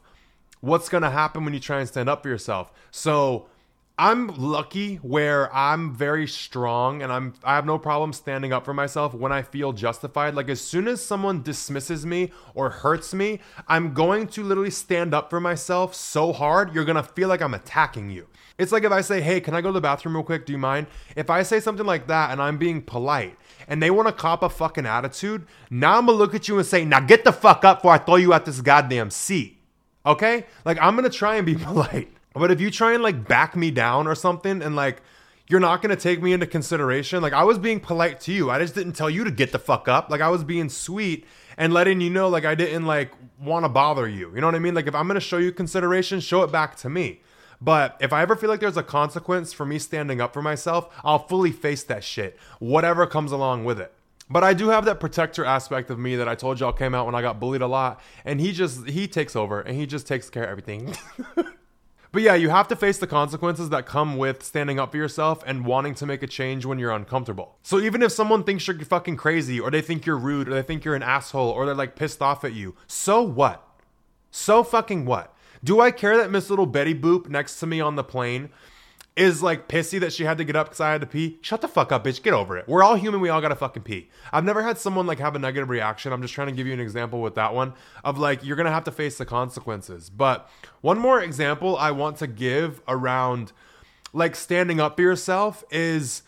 [0.62, 2.72] what's going to happen when you try and stand up for yourself.
[2.92, 3.48] So,
[4.00, 8.74] I'm lucky where I'm very strong and I'm I have no problem standing up for
[8.74, 10.36] myself when I feel justified.
[10.36, 15.16] Like as soon as someone dismisses me or hurts me, I'm going to literally stand
[15.16, 18.28] up for myself so hard, you're going to feel like I'm attacking you.
[18.60, 20.46] It's like if I say, "Hey, can I go to the bathroom real quick?
[20.46, 23.36] Do you mind?" If I say something like that and I'm being polite
[23.68, 26.60] and they want to cop a fucking attitude, now I'm going to look at you
[26.60, 29.58] and say, "Now get the fuck up before I throw you at this goddamn seat."
[30.06, 30.46] Okay?
[30.66, 32.12] Like I'm going to try and be polite.
[32.34, 35.02] But if you try and like back me down or something and like
[35.50, 38.50] you're not to take me into consideration, like I was being polite to you.
[38.52, 40.10] I just didn't tell you to get the fuck up.
[40.10, 41.26] Like I was being sweet
[41.58, 44.34] and letting you know like I didn't like want to bother you.
[44.36, 44.76] You know what I mean?
[44.76, 47.22] Like if I'm to show you consideration, show it back to me.
[47.60, 50.94] But if I ever feel like there's a consequence for me standing up for myself,
[51.04, 53.94] I'll fully face that shit, whatever comes along with it.
[54.30, 57.06] But I do have that protector aspect of me that I told y'all came out
[57.06, 58.02] when I got bullied a lot.
[58.26, 60.94] And he just, he takes over and he just takes care of everything.
[62.12, 65.44] But yeah, you have to face the consequences that come with standing up for yourself
[65.46, 67.58] and wanting to make a change when you're uncomfortable.
[67.64, 70.62] So even if someone thinks you're fucking crazy, or they think you're rude, or they
[70.62, 73.68] think you're an asshole, or they're like pissed off at you, so what?
[74.32, 75.36] So fucking what?
[75.64, 78.50] Do I care that Miss Little Betty Boop next to me on the plane
[79.18, 81.40] is like pissy that she had to get up because I had to pee.
[81.42, 82.22] Shut the fuck up, bitch.
[82.22, 82.68] Get over it.
[82.68, 83.20] We're all human.
[83.20, 84.10] We all gotta fucking pee.
[84.32, 86.14] I've never had someone like have a negative reaction.
[86.14, 88.72] I'm just trying to give you an example with that one of like you're gonna
[88.72, 90.12] have to face the consequences.
[90.12, 90.48] But
[90.82, 93.54] one more example I want to give around
[94.14, 96.22] like standing up for yourself is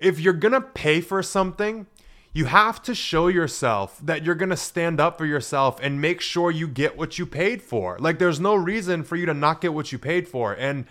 [0.00, 1.86] if you're gonna pay for something,
[2.32, 6.20] you have to show yourself that you're going to stand up for yourself and make
[6.20, 7.98] sure you get what you paid for.
[7.98, 10.52] Like, there's no reason for you to not get what you paid for.
[10.52, 10.86] And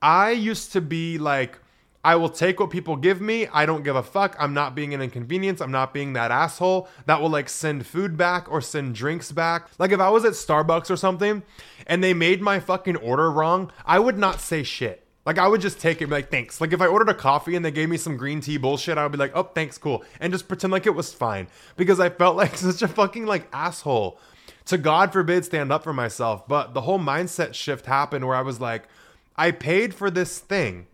[0.00, 1.58] I used to be like,
[2.04, 3.48] I will take what people give me.
[3.48, 4.36] I don't give a fuck.
[4.38, 5.60] I'm not being an inconvenience.
[5.60, 9.68] I'm not being that asshole that will like send food back or send drinks back.
[9.78, 11.42] Like if I was at Starbucks or something
[11.86, 15.04] and they made my fucking order wrong, I would not say shit.
[15.26, 16.60] Like I would just take it like, thanks.
[16.60, 19.02] Like if I ordered a coffee and they gave me some green tea bullshit, I
[19.02, 20.04] would be like, oh, thanks, cool.
[20.20, 21.48] And just pretend like it was fine.
[21.76, 24.18] Because I felt like such a fucking like asshole.
[24.66, 26.46] To God forbid stand up for myself.
[26.46, 28.88] But the whole mindset shift happened where I was like,
[29.38, 30.86] I paid for this thing.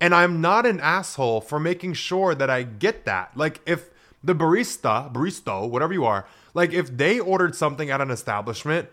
[0.00, 3.36] And I'm not an asshole for making sure that I get that.
[3.36, 3.90] Like if
[4.22, 8.88] the barista, baristo, whatever you are, like if they ordered something at an establishment,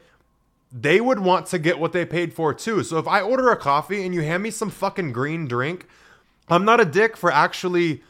[0.72, 2.84] they would want to get what they paid for too.
[2.84, 5.88] So if I order a coffee and you hand me some fucking green drink,
[6.50, 8.04] I'm not a dick for actually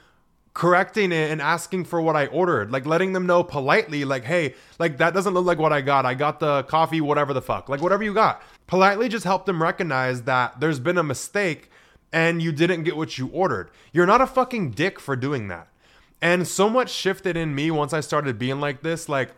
[0.54, 4.56] correcting it and asking for what I ordered, like letting them know politely, like, hey,
[4.80, 6.06] like that doesn't look like what I got.
[6.06, 8.44] I got the coffee, whatever the fuck, like whatever you got.
[8.72, 11.70] Politely just help them recognize that there's been a mistake
[12.14, 13.70] and you didn't get what you ordered.
[13.92, 15.68] You're not a fucking dick for doing that.
[16.22, 19.10] And so much shifted in me once I started being like this.
[19.10, 19.32] Like,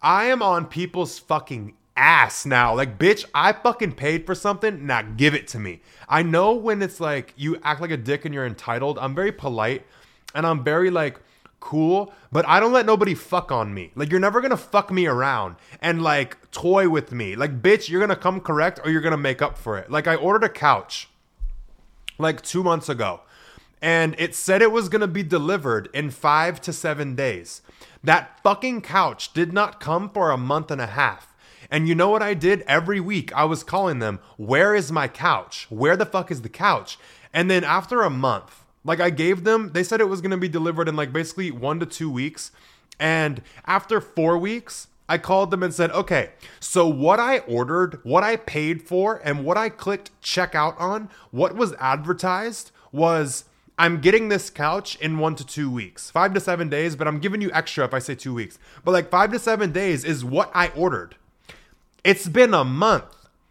[0.00, 2.76] I am on people's fucking ass now.
[2.76, 4.86] Like, bitch, I fucking paid for something.
[4.86, 5.80] Now give it to me.
[6.08, 9.00] I know when it's like you act like a dick and you're entitled.
[9.00, 9.84] I'm very polite
[10.32, 11.18] and I'm very like
[11.60, 13.92] cool, but I don't let nobody fuck on me.
[13.94, 17.36] Like you're never gonna fuck me around and like toy with me.
[17.36, 19.90] Like bitch, you're gonna come correct or you're gonna make up for it.
[19.90, 21.08] Like I ordered a couch
[22.18, 23.20] like two months ago,
[23.82, 27.62] and it said it was gonna be delivered in five to seven days.
[28.02, 31.34] That fucking couch did not come for a month and a half.
[31.70, 32.62] And you know what I did?
[32.62, 35.66] Every week I was calling them, Where is my couch?
[35.68, 36.98] Where the fuck is the couch?
[37.32, 40.48] And then after a month, like I gave them, they said it was to be
[40.48, 42.52] delivered in like basically one to two weeks.
[42.98, 48.24] And after four weeks, I called them and said, okay, so what I ordered, what
[48.24, 53.44] I paid for, and what I clicked checkout on, what was advertised was
[53.78, 57.20] I'm getting this couch in one to two weeks, five to seven days, but I'm
[57.20, 58.58] giving you extra if I say two weeks.
[58.84, 61.16] But like five to seven days is what I ordered.
[62.02, 63.04] It's been a month.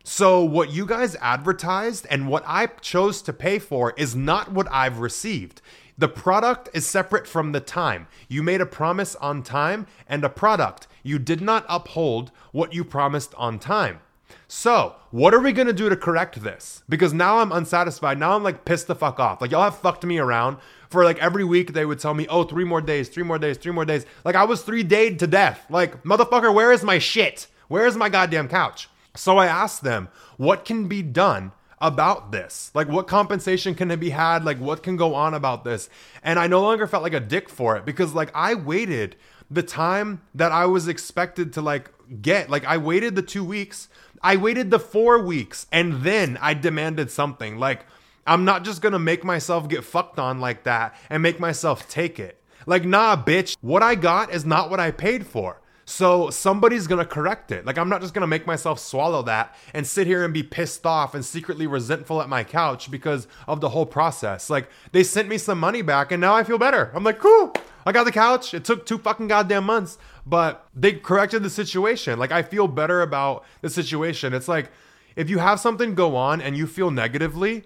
[0.08, 4.68] So what you guys advertised and what I chose to pay for is not what
[4.72, 5.64] I've received.
[5.98, 8.06] The product is separate from the time.
[8.28, 10.86] You made a promise on time and a product.
[11.02, 14.00] You did not uphold what you promised on time.
[14.48, 16.84] So, what are we gonna do to correct this?
[16.88, 18.20] Because now I'm unsatisfied.
[18.20, 19.42] Now I'm like pissed the fuck off.
[19.42, 22.44] Like, y'all have fucked me around for like every week they would tell me, oh,
[22.44, 24.06] three more days, three more days, three more days.
[24.24, 25.66] Like, I was three dayed to death.
[25.72, 27.48] Like, motherfucker, where is my shit?
[27.70, 28.88] Where is my goddamn couch?
[29.16, 31.52] So I asked them, what can be done
[31.82, 32.72] about this?
[32.74, 34.46] Like, what compensation can be had?
[34.46, 35.90] Like, what can go on about this?
[36.24, 39.16] And I no longer felt like a dick for it because, like, I waited
[39.50, 42.50] the time that I was expected to, like, get.
[42.50, 43.90] Like, I waited the two weeks,
[44.22, 47.58] I waited the four weeks, and then I demanded something.
[47.58, 47.86] Like,
[48.28, 52.20] I'm not just gonna make myself get fucked on like that and make myself take
[52.20, 52.42] it.
[52.66, 55.62] Like, nah, bitch, what I got is not what I paid for.
[55.86, 57.66] So somebody's gonna correct it.
[57.66, 60.86] Like I'm not just gonna make myself swallow that and sit here and be pissed
[60.86, 64.50] off and secretly resentful at my couch because of the whole process.
[64.50, 66.92] Like they sent me some money back and now I feel better.
[66.96, 67.54] I'm like, cool.
[67.86, 68.56] I got the couch.
[68.56, 72.18] It took two fucking goddamn months, but they corrected the situation.
[72.18, 74.34] Like I feel better about the situation.
[74.34, 74.72] It's like
[75.16, 77.64] if you have something go on and you feel negatively,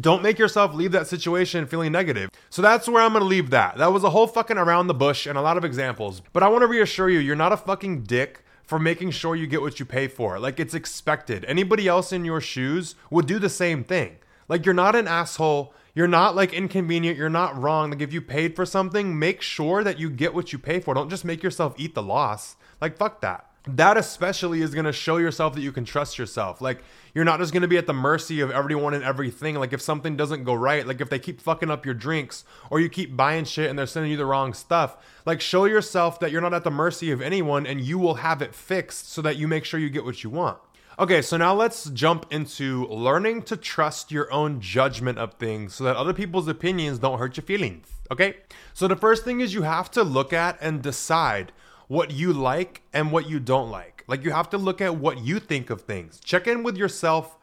[0.00, 2.30] don't make yourself leave that situation feeling negative.
[2.50, 3.78] So that's where I'm gonna leave that.
[3.78, 6.22] That was a whole fucking around the bush and a lot of examples.
[6.32, 9.62] But I wanna reassure you, you're not a fucking dick for making sure you get
[9.62, 10.38] what you pay for.
[10.38, 11.44] Like it's expected.
[11.44, 14.16] Anybody else in your shoes would do the same thing.
[14.48, 15.72] Like you're not an asshole.
[15.94, 17.16] You're not like inconvenient.
[17.16, 17.90] You're not wrong.
[17.90, 20.94] Like if you paid for something, make sure that you get what you pay for.
[20.94, 22.56] Don't just make yourself eat the loss.
[22.80, 26.60] Like fuck that that especially is going to show yourself that you can trust yourself.
[26.60, 26.82] Like
[27.14, 29.56] you're not just going to be at the mercy of everyone and everything.
[29.56, 32.78] Like if something doesn't go right, like if they keep fucking up your drinks or
[32.78, 36.30] you keep buying shit and they're sending you the wrong stuff, like show yourself that
[36.30, 39.36] you're not at the mercy of anyone and you will have it fixed so that
[39.36, 40.58] you make sure you get what you want.
[40.98, 45.84] Okay, so now let's jump into learning to trust your own judgment of things so
[45.84, 47.86] that other people's opinions don't hurt your feelings.
[48.10, 48.36] Okay?
[48.72, 51.52] So the first thing is you have to look at and decide
[51.88, 54.04] what you like and what you don't like.
[54.06, 56.20] Like you have to look at what you think of things.
[56.20, 57.36] Check in with yourself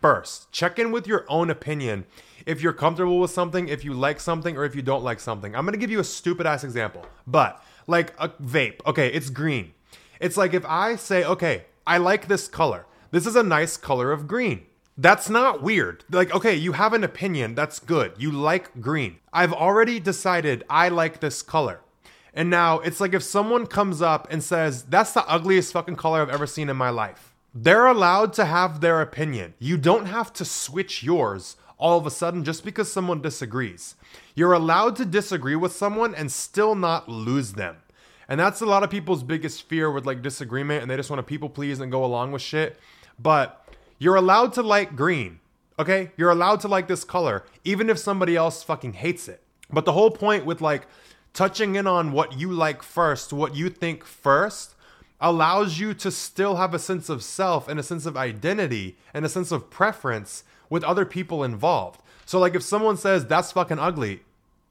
[0.00, 0.50] first.
[0.52, 2.04] Check in with your own opinion.
[2.46, 5.54] If you're comfortable with something, if you like something, or if you don't like something.
[5.54, 8.80] I'm gonna give you a stupid ass example, but like a vape.
[8.86, 9.72] Okay, it's green.
[10.20, 12.86] It's like if I say, okay, I like this color.
[13.10, 14.66] This is a nice color of green.
[14.96, 16.04] That's not weird.
[16.10, 17.54] Like, okay, you have an opinion.
[17.54, 18.12] That's good.
[18.18, 19.18] You like green.
[19.32, 21.80] I've already decided I like this color.
[22.38, 26.22] And now it's like if someone comes up and says, that's the ugliest fucking color
[26.22, 27.34] I've ever seen in my life.
[27.52, 29.54] They're allowed to have their opinion.
[29.58, 33.96] You don't have to switch yours all of a sudden just because someone disagrees.
[34.36, 37.78] You're allowed to disagree with someone and still not lose them.
[38.28, 41.18] And that's a lot of people's biggest fear with like disagreement and they just want
[41.18, 42.78] to people please and go along with shit.
[43.18, 43.66] But
[43.98, 45.40] you're allowed to like green.
[45.76, 46.12] Okay?
[46.16, 49.42] You're allowed to like this color even if somebody else fucking hates it.
[49.72, 50.86] But the whole point with like
[51.38, 54.74] touching in on what you like first, what you think first,
[55.20, 59.24] allows you to still have a sense of self and a sense of identity and
[59.24, 62.02] a sense of preference with other people involved.
[62.26, 64.22] So, like, if someone says that's fucking ugly,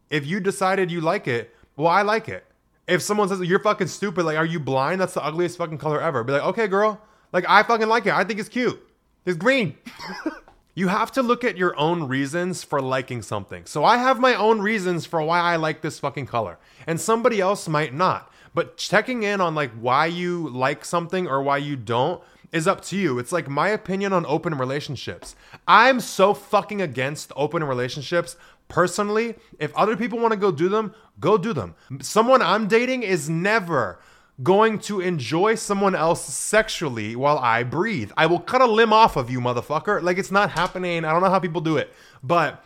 [0.10, 2.46] if you decided you like it, well, I like it.
[2.86, 5.00] If someone says you're fucking stupid, like, are you blind?
[5.00, 6.26] That's the ugliest fucking color ever.
[6.26, 7.00] Be like, okay, girl,
[7.32, 8.14] like, I fucking like it.
[8.14, 8.78] I think it's cute.
[9.26, 9.78] It's green.
[10.78, 13.66] you have to look at your own reasons for liking something.
[13.66, 17.42] So I have my own reasons for why I like this fucking color, and somebody
[17.42, 18.32] else might not.
[18.54, 22.82] But checking in on like why you like something or why you don't is up
[22.86, 23.18] to you.
[23.18, 25.36] It's like my opinion on open relationships.
[25.68, 28.36] I'm so fucking against open relationships.
[28.68, 31.74] Personally, if other people want to go do them, go do them.
[32.02, 34.00] Someone I'm dating is never
[34.44, 38.12] going to enjoy someone else sexually while I breathe.
[38.16, 40.02] I will cut a limb off of you, motherfucker.
[40.02, 41.06] Like it's not happening.
[41.06, 41.92] I don't know how people do it.
[42.22, 42.64] But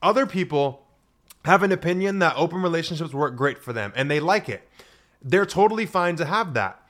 [0.00, 0.86] other people
[1.44, 4.68] have an opinion that open relationships work great for them and they like it.
[5.22, 6.80] They're totally fine to have that.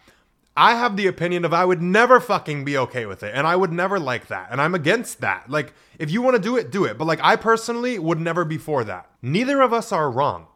[0.57, 3.57] I have the opinion of I would never fucking be okay with it and I
[3.57, 4.49] would never like that.
[4.51, 5.49] And I'm against that.
[5.49, 6.99] Like, if you want to do it, do it.
[6.99, 9.09] But like, I personally would never be for that.
[9.23, 10.49] Neither of us are wrong.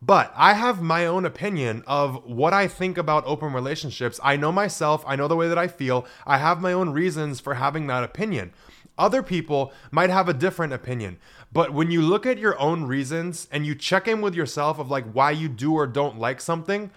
[0.00, 4.20] But I have my own opinion of what I think about open relationships.
[4.22, 7.40] I know myself, I know the way that I feel, I have my own reasons
[7.40, 8.52] for having that opinion.
[8.96, 11.18] Other people might have a different opinion.
[11.52, 14.90] But when you look at your own reasons and you check in with yourself of
[14.90, 16.90] like why you do or don't like something,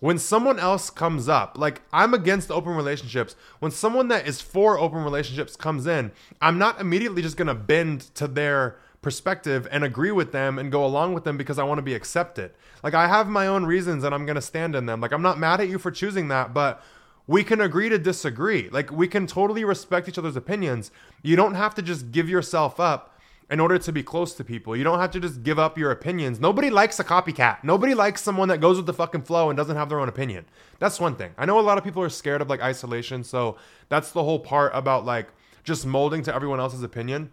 [0.00, 4.78] when someone else comes up, like I'm against open relationships, when someone that is for
[4.78, 10.12] open relationships comes in, I'm not immediately just gonna bend to their perspective and agree
[10.12, 12.52] with them and go along with them because I wanna be accepted.
[12.82, 15.00] Like I have my own reasons and I'm gonna stand in them.
[15.00, 16.82] Like I'm not mad at you for choosing that, but
[17.26, 18.68] we can agree to disagree.
[18.70, 20.90] Like we can totally respect each other's opinions.
[21.22, 23.16] You don't have to just give yourself up
[23.50, 24.76] in order to be close to people.
[24.76, 26.38] You don't have to just give up your opinions.
[26.38, 27.64] Nobody likes a copycat.
[27.64, 30.44] Nobody likes someone that goes with the fucking flow and doesn't have their own opinion.
[30.78, 31.32] That's one thing.
[31.36, 33.56] I know a lot of people are scared of like isolation, so
[33.88, 35.28] that's the whole part about like
[35.64, 37.32] just molding to everyone else's opinion.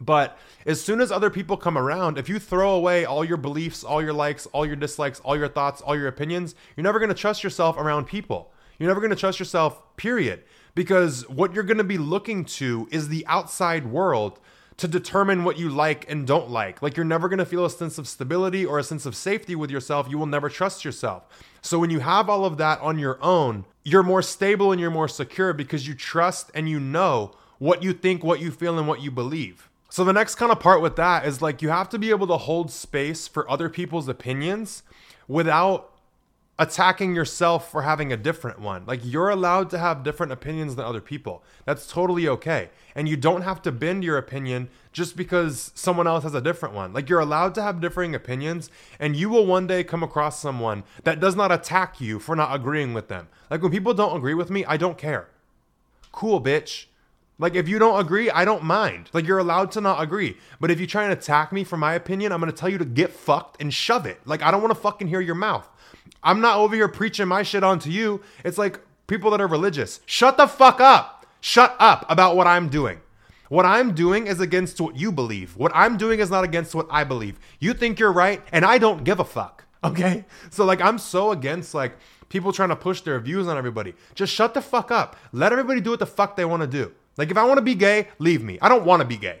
[0.00, 3.84] But as soon as other people come around, if you throw away all your beliefs,
[3.84, 7.10] all your likes, all your dislikes, all your thoughts, all your opinions, you're never going
[7.10, 8.52] to trust yourself around people.
[8.78, 10.42] You're never going to trust yourself, period.
[10.74, 14.40] Because what you're going to be looking to is the outside world
[14.76, 16.82] to determine what you like and don't like.
[16.82, 19.54] Like you're never going to feel a sense of stability or a sense of safety
[19.54, 20.08] with yourself.
[20.10, 21.28] You will never trust yourself.
[21.62, 24.90] So when you have all of that on your own, you're more stable and you're
[24.90, 28.88] more secure because you trust and you know what you think, what you feel, and
[28.88, 29.70] what you believe.
[29.94, 32.26] So the next kind of part with that is like you have to be able
[32.26, 34.82] to hold space for other people's opinions
[35.28, 35.92] without
[36.58, 38.84] attacking yourself for having a different one.
[38.86, 41.44] Like you're allowed to have different opinions than other people.
[41.64, 42.70] That's totally okay.
[42.96, 46.74] And you don't have to bend your opinion just because someone else has a different
[46.74, 46.92] one.
[46.92, 50.82] Like you're allowed to have differing opinions and you will one day come across someone
[51.04, 53.28] that does not attack you for not agreeing with them.
[53.48, 55.28] Like when people don't agree with me, I don't care.
[56.10, 56.86] Cool, bitch.
[57.38, 59.10] Like if you don't agree, I don't mind.
[59.12, 60.36] Like you're allowed to not agree.
[60.60, 62.84] But if you try and attack me for my opinion, I'm to tell you to
[62.84, 64.20] get fucked and shove it.
[64.24, 65.68] Like I don't want to fucking hear your mouth.
[66.22, 68.22] I'm not over here preaching my shit onto you.
[68.44, 70.00] It's like people that are religious.
[70.06, 71.26] Shut the fuck up.
[71.40, 73.00] Shut up about what I'm doing.
[73.48, 75.56] What I'm doing is against what you believe.
[75.56, 77.38] What I'm doing is not against what I believe.
[77.58, 79.62] You think you're right, and I don't give a fuck.
[79.84, 80.24] Okay?
[80.48, 81.98] So, like, I'm so against, like,
[82.30, 83.92] people trying to push their views on everybody.
[84.14, 85.14] Just shut the fuck up.
[85.30, 86.90] Let everybody do what the fuck they want to do.
[87.16, 88.58] Like, if I want to be gay, leave me.
[88.60, 89.40] I don't want to be gay.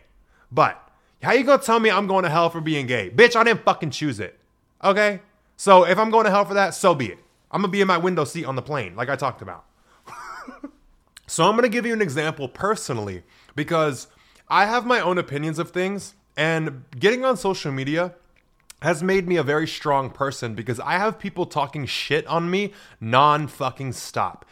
[0.52, 0.80] But,
[1.22, 3.10] how you gonna tell me I'm going to hell for being gay?
[3.10, 4.38] Bitch, I didn't fucking choose it.
[4.82, 5.20] Okay?
[5.56, 7.18] So if I'm going to hell for that, so be it.
[7.54, 9.64] I'm gonna be in my window seat on the plane, like I talked about.
[11.28, 13.22] so I'm gonna give you an example personally
[13.54, 14.08] because
[14.48, 18.14] I have my own opinions of things, and getting on social media
[18.82, 22.72] has made me a very strong person because I have people talking shit on me
[23.00, 24.44] non fucking stop.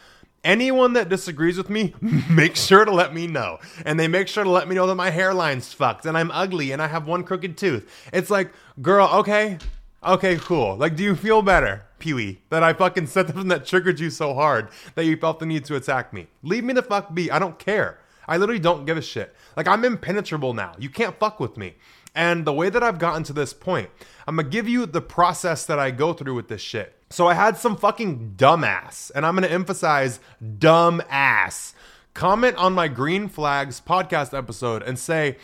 [0.45, 1.95] Anyone that disagrees with me,
[2.31, 3.59] make sure to let me know.
[3.85, 6.73] And they make sure to let me know that my hairline's fucked and I'm ugly
[6.73, 7.89] and I have one crooked tooth.
[8.13, 9.59] It's like, girl, okay,
[10.05, 10.77] Okay, cool.
[10.77, 14.11] Like, do you feel better, Pee Wee, that I fucking said something that triggered you
[14.11, 16.27] so hard that you felt the need to attack me?
[16.43, 17.31] Leave me the fuck be.
[17.31, 18.01] I don't care.
[18.27, 19.33] I literally don't give a shit.
[19.57, 20.75] Like, I'm impenetrable now.
[20.77, 21.77] You can't fuck with me.
[22.15, 23.91] And the way that I've gotten to this point,
[24.27, 26.97] I'm gonna give you the process that I go through with this shit.
[27.11, 31.73] So I had some fucking dumbass, and I'm gonna emphasize dumbass,
[32.15, 35.37] comment on my Green Flags podcast episode and say,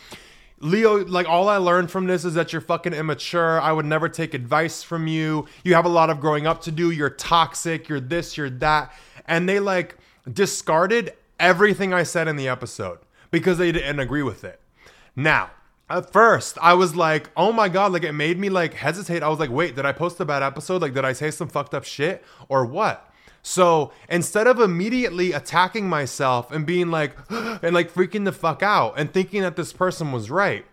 [0.61, 3.61] Leo, like all I learned from this is that you're fucking immature.
[3.61, 5.47] I would never take advice from you.
[5.63, 6.91] You have a lot of growing up to do.
[6.91, 7.87] You're toxic.
[7.87, 8.93] You're this, you're that.
[9.25, 9.95] And they like
[10.31, 12.99] discarded everything I said in the episode
[13.31, 14.59] because they didn't agree with it.
[15.15, 15.51] Now,
[15.89, 19.23] at first, I was like, oh my God, like it made me like hesitate.
[19.23, 20.81] I was like, wait, did I post a bad episode?
[20.81, 23.11] Like, did I say some fucked up shit or what?
[23.41, 28.93] So instead of immediately attacking myself and being like, and like freaking the fuck out
[28.97, 30.65] and thinking that this person was right,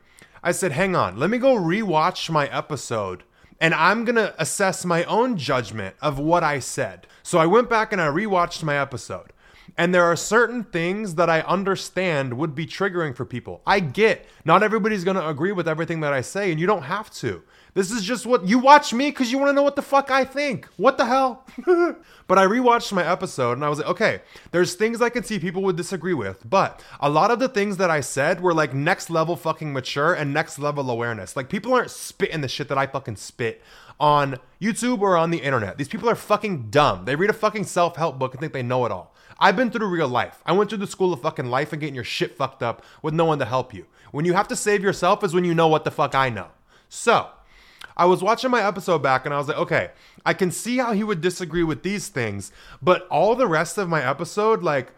[0.42, 3.24] I said, hang on, let me go rewatch my episode
[3.60, 7.06] and I'm gonna assess my own judgment of what I said.
[7.22, 9.32] So I went back and I rewatched my episode.
[9.76, 13.62] And there are certain things that I understand would be triggering for people.
[13.66, 17.10] I get not everybody's gonna agree with everything that I say, and you don't have
[17.14, 17.42] to.
[17.76, 20.10] This is just what you watch me because you want to know what the fuck
[20.10, 20.66] I think.
[20.78, 21.44] What the hell?
[22.26, 25.38] but I rewatched my episode and I was like, okay, there's things I can see
[25.38, 28.72] people would disagree with, but a lot of the things that I said were like
[28.72, 31.36] next level fucking mature and next level awareness.
[31.36, 33.60] Like people aren't spitting the shit that I fucking spit
[34.00, 35.76] on YouTube or on the internet.
[35.76, 37.04] These people are fucking dumb.
[37.04, 39.14] They read a fucking self help book and think they know it all.
[39.38, 40.42] I've been through real life.
[40.46, 43.14] I went through the school of fucking life and getting your shit fucked up with
[43.14, 43.86] no one to help you.
[44.10, 46.48] When you have to save yourself is when you know what the fuck I know.
[46.88, 47.28] So,
[47.96, 49.90] I was watching my episode back and I was like, okay,
[50.24, 53.88] I can see how he would disagree with these things, but all the rest of
[53.88, 54.92] my episode, like,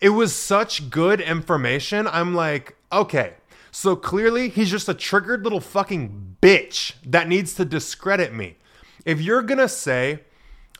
[0.00, 2.06] it was such good information.
[2.06, 3.34] I'm like, okay,
[3.70, 8.56] so clearly he's just a triggered little fucking bitch that needs to discredit me.
[9.04, 10.20] If you're gonna say,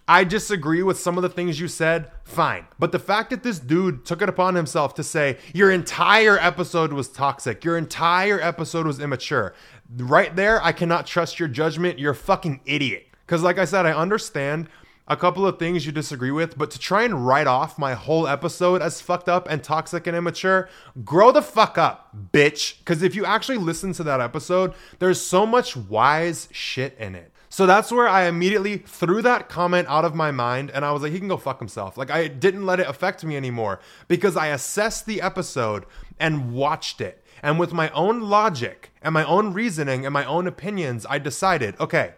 [0.09, 2.67] I disagree with some of the things you said, fine.
[2.79, 6.95] But the fact that this dude took it upon himself to say your entire episode
[6.95, 9.55] was toxic, your entire episode was immature,
[9.97, 11.99] right there, I cannot trust your judgment.
[11.99, 13.09] You're a fucking idiot.
[13.27, 14.69] Because, like I said, I understand
[15.07, 18.27] a couple of things you disagree with, but to try and write off my whole
[18.27, 20.69] episode as fucked up and toxic and immature,
[21.05, 22.79] grow the fuck up, bitch.
[22.79, 27.33] Because if you actually listen to that episode, there's so much wise shit in it.
[27.59, 31.03] So that's where I immediately threw that comment out of my mind and I was
[31.03, 31.97] like, he can go fuck himself.
[31.99, 35.85] Like, I didn't let it affect me anymore because I assessed the episode
[36.21, 37.25] and watched it.
[37.43, 41.75] And with my own logic and my own reasoning and my own opinions, I decided,
[41.81, 42.13] okay,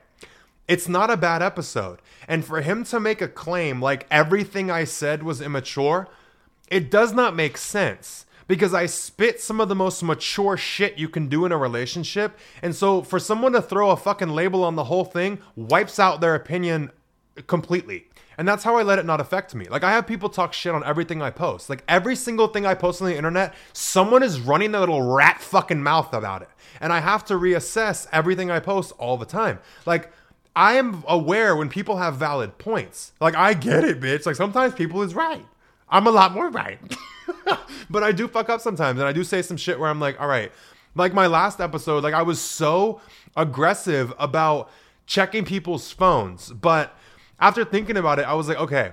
[0.69, 2.03] it's not a bad episode.
[2.29, 6.07] And for him to make a claim like everything I said was immature,
[6.69, 11.09] it does not make sense because I spit some of the most mature shit you
[11.09, 12.37] can do in a relationship.
[12.63, 16.21] And so for someone to throw a fucking label on the whole thing wipes out
[16.21, 16.91] their opinion
[17.47, 18.09] completely.
[18.37, 19.69] And that's how I let it not affect me.
[19.69, 21.71] Like I have people talk shit on everything I post.
[21.71, 25.41] Like every single thing I post on the internet, someone is running their little rat
[25.41, 26.49] fucking mouth about it.
[26.81, 29.61] And I have to reassess everything I post all the time.
[29.87, 30.13] Like
[30.57, 33.13] I am aware when people have valid points.
[33.21, 34.27] Like I get it, bitch.
[34.27, 35.47] Like sometimes people is right.
[35.91, 36.79] I'm a lot more right.
[37.91, 40.21] but I do fuck up sometimes and I do say some shit where I'm like,
[40.21, 40.53] all right.
[40.95, 43.01] Like my last episode, like I was so
[43.37, 44.71] aggressive about
[45.07, 46.97] checking people's phones, but
[47.39, 48.93] after thinking about it, I was like, okay,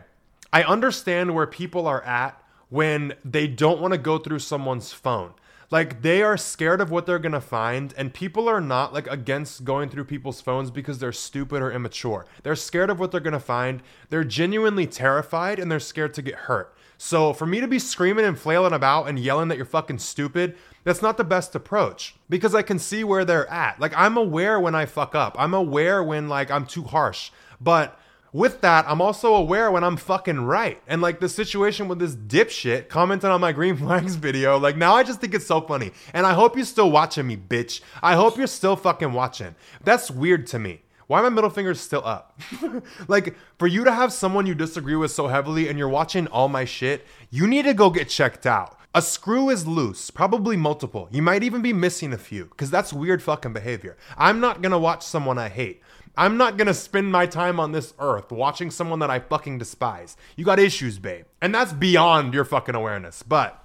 [0.53, 5.33] I understand where people are at when they don't want to go through someone's phone.
[5.69, 9.65] Like they are scared of what they're gonna find, and people are not like against
[9.65, 12.25] going through people's phones because they're stupid or immature.
[12.43, 13.81] They're scared of what they're gonna find.
[14.09, 16.73] They're genuinely terrified and they're scared to get hurt.
[16.97, 20.55] So for me to be screaming and flailing about and yelling that you're fucking stupid,
[20.83, 23.79] that's not the best approach because I can see where they're at.
[23.79, 25.35] Like I'm aware when I fuck up.
[25.37, 27.31] I'm aware when like I'm too harsh.
[27.61, 27.99] But
[28.33, 30.81] with that, I'm also aware when I'm fucking right.
[30.87, 34.95] And like the situation with this dipshit commenting on my green flags video, like now
[34.95, 35.91] I just think it's so funny.
[36.13, 37.81] And I hope you're still watching me, bitch.
[38.01, 39.55] I hope you're still fucking watching.
[39.83, 40.81] That's weird to me.
[41.07, 42.37] Why my middle finger's still up?
[43.07, 46.49] like, for you to have someone you disagree with so heavily and you're watching all
[46.49, 48.77] my shit, you need to go get checked out.
[48.93, 51.07] A screw is loose, probably multiple.
[51.11, 53.95] You might even be missing a few, because that's weird fucking behavior.
[54.17, 55.81] I'm not gonna watch someone I hate.
[56.17, 60.17] I'm not gonna spend my time on this earth watching someone that I fucking despise.
[60.35, 61.25] You got issues, babe.
[61.41, 63.23] And that's beyond your fucking awareness.
[63.23, 63.63] But,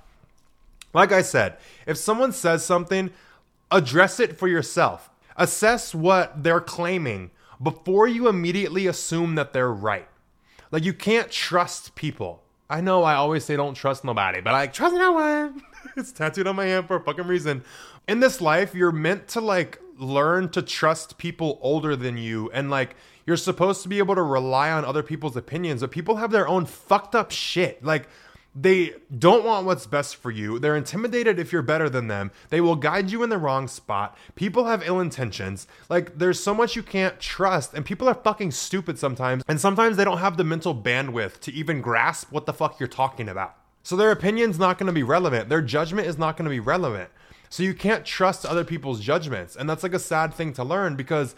[0.93, 3.11] like I said, if someone says something,
[3.71, 5.09] address it for yourself.
[5.37, 7.31] Assess what they're claiming
[7.63, 10.09] before you immediately assume that they're right.
[10.71, 12.43] Like, you can't trust people.
[12.69, 15.63] I know I always say don't trust nobody, but I trust no one.
[15.97, 17.65] it's tattooed on my hand for a fucking reason.
[18.09, 22.71] In this life, you're meant to like learn to trust people older than you and
[22.71, 26.33] like you're supposed to be able to rely on other people's opinions but people have
[26.33, 28.09] their own fucked up shit like
[28.55, 30.59] they don't want what's best for you.
[30.59, 32.31] They're intimidated if you're better than them.
[32.51, 34.17] They will guide you in the wrong spot.
[34.35, 35.67] People have ill intentions.
[35.89, 39.43] Like, there's so much you can't trust, and people are fucking stupid sometimes.
[39.49, 42.89] And sometimes they don't have the mental bandwidth to even grasp what the fuck you're
[42.89, 43.57] talking about.
[43.83, 45.49] So their opinion's not gonna be relevant.
[45.49, 47.11] Their judgment is not gonna be relevant.
[47.49, 49.57] So you can't trust other people's judgments.
[49.57, 51.35] And that's like a sad thing to learn because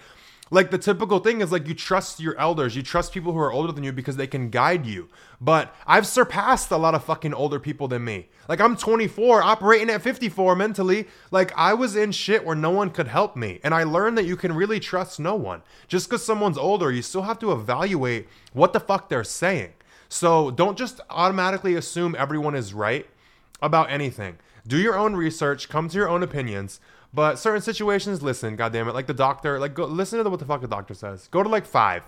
[0.55, 3.53] like the typical thing is like you trust your elders, you trust people who are
[3.53, 5.09] older than you because they can guide you.
[5.41, 8.29] But I've surpassed a lot of fucking older people than me.
[8.49, 11.09] Like I'm 24, operating at 54 mentally.
[11.33, 13.59] Like I was in shit where no one could help me.
[13.65, 15.63] And I learned that you can really trust no one.
[15.89, 19.73] Just because someone's older, you still have to evaluate what the fuck they're saying.
[20.09, 23.09] So don't just automatically assume everyone is right
[23.61, 26.81] about anything do your own research, come to your own opinions.
[27.15, 30.45] But certain situations, listen, goddamn it, like the doctor, like go listen to what the
[30.45, 31.29] fuck the doctor says.
[31.29, 32.03] Go to like five.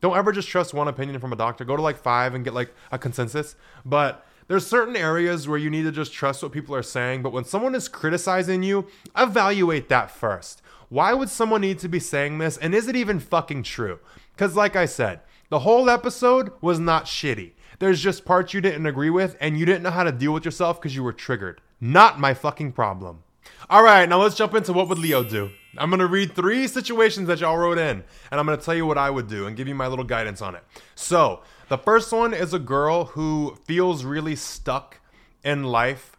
[0.00, 1.64] Don't ever just trust one opinion from a doctor.
[1.64, 3.56] Go to like five and get like a consensus.
[3.84, 7.22] But there's certain areas where you need to just trust what people are saying.
[7.22, 8.86] But when someone is criticizing you,
[9.16, 10.62] evaluate that first.
[10.88, 12.56] Why would someone need to be saying this?
[12.56, 13.98] And is it even fucking true?
[14.34, 17.52] Because, like I said, the whole episode was not shitty.
[17.78, 20.44] There's just parts you didn't agree with, and you didn't know how to deal with
[20.44, 21.60] yourself because you were triggered.
[21.80, 23.24] Not my fucking problem.
[23.70, 25.50] All right, now let's jump into what would Leo do.
[25.78, 28.98] I'm gonna read three situations that y'all wrote in, and I'm gonna tell you what
[28.98, 30.62] I would do and give you my little guidance on it.
[30.94, 35.00] So, the first one is a girl who feels really stuck
[35.42, 36.12] in life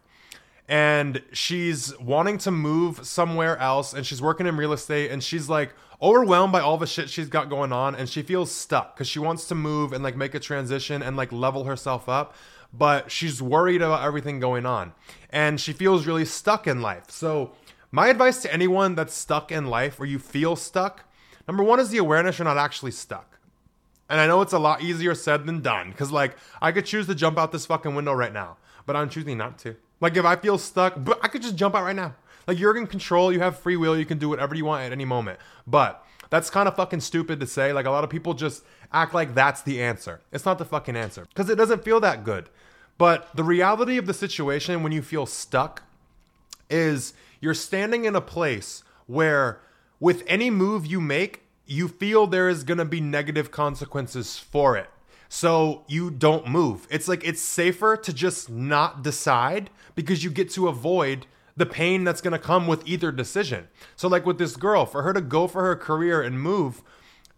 [0.68, 5.48] and she's wanting to move somewhere else and she's working in real estate and she's
[5.48, 9.06] like overwhelmed by all the shit she's got going on and she feels stuck because
[9.06, 12.34] she wants to move and like make a transition and like level herself up
[12.76, 14.92] but she's worried about everything going on
[15.30, 17.10] and she feels really stuck in life.
[17.10, 17.52] So,
[17.90, 21.04] my advice to anyone that's stuck in life or you feel stuck,
[21.46, 23.38] number one is the awareness you're not actually stuck.
[24.08, 27.06] And I know it's a lot easier said than done because, like, I could choose
[27.06, 29.76] to jump out this fucking window right now, but I'm choosing not to.
[30.00, 32.14] Like, if I feel stuck, but I could just jump out right now.
[32.46, 34.92] Like, you're in control, you have free will, you can do whatever you want at
[34.92, 35.38] any moment.
[35.66, 37.72] But That's kind of fucking stupid to say.
[37.72, 40.20] Like a lot of people just act like that's the answer.
[40.32, 42.48] It's not the fucking answer because it doesn't feel that good.
[42.98, 45.82] But the reality of the situation when you feel stuck
[46.70, 49.60] is you're standing in a place where
[50.00, 54.76] with any move you make, you feel there is going to be negative consequences for
[54.76, 54.90] it.
[55.28, 56.86] So you don't move.
[56.90, 61.26] It's like it's safer to just not decide because you get to avoid
[61.56, 63.68] the pain that's going to come with either decision.
[63.96, 66.82] So, like with this girl, for her to go for her career and move,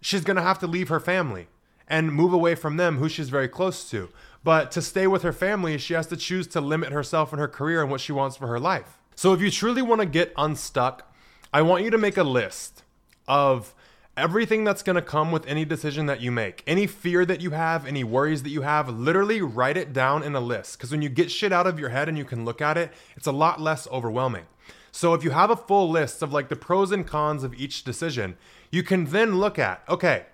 [0.00, 1.48] she's going to have to leave her family
[1.88, 4.08] and move away from them who she's very close to.
[4.46, 7.48] But to stay with her family, she has to choose to limit herself and her
[7.48, 8.96] career and what she wants for her life.
[9.16, 11.12] So, if you truly want to get unstuck,
[11.52, 12.84] I want you to make a list
[13.26, 13.74] of
[14.16, 17.50] everything that's going to come with any decision that you make, any fear that you
[17.50, 20.78] have, any worries that you have, literally write it down in a list.
[20.78, 22.92] Because when you get shit out of your head and you can look at it,
[23.16, 24.46] it's a lot less overwhelming.
[24.92, 27.82] So if you have a full list of like the pros and cons of each
[27.82, 28.36] decision,
[28.70, 30.26] you can then look at, okay,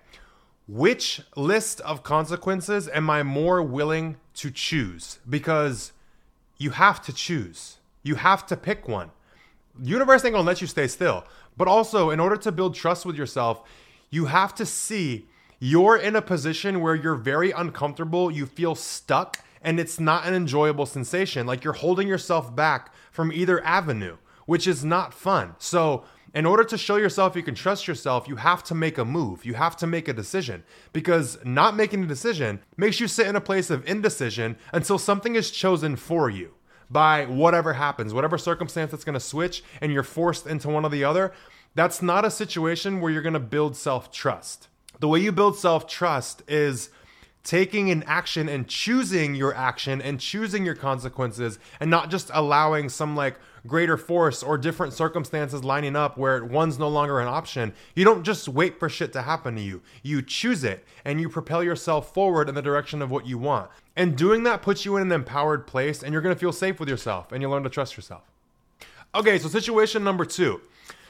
[0.67, 5.19] which list of consequences am I more willing to choose?
[5.29, 5.91] Because
[6.57, 7.77] you have to choose.
[8.01, 9.11] You have to pick one.
[9.81, 11.25] universe ain't gonna let you stay still.
[11.57, 13.63] But also, in order to build trust with yourself,
[14.09, 15.27] you have to see
[15.59, 20.33] you're in a position where you're very uncomfortable, you feel stuck, and it's not an
[20.33, 21.47] enjoyable sensation.
[21.47, 25.55] Like you're holding yourself back from either avenue, which is not fun.
[25.59, 26.03] So,
[26.33, 29.45] in order to show yourself you can trust yourself, you have to make a move.
[29.45, 33.35] You have to make a decision because not making a decision makes you sit in
[33.35, 36.53] a place of indecision until something is chosen for you
[36.89, 40.89] by whatever happens, whatever circumstance that's going to switch and you're forced into one or
[40.89, 41.33] the other,
[41.75, 44.67] that's not a situation where you're going to build self trust.
[44.99, 46.89] The way you build self trust is
[47.43, 52.89] taking an action and choosing your action and choosing your consequences and not just allowing
[52.89, 57.73] some like greater force or different circumstances lining up where one's no longer an option.
[57.95, 59.81] You don't just wait for shit to happen to you.
[60.01, 63.69] You choose it and you propel yourself forward in the direction of what you want.
[63.95, 66.79] And doing that puts you in an empowered place and you're going to feel safe
[66.79, 68.23] with yourself and you'll learn to trust yourself.
[69.15, 70.59] Okay, so situation number 2.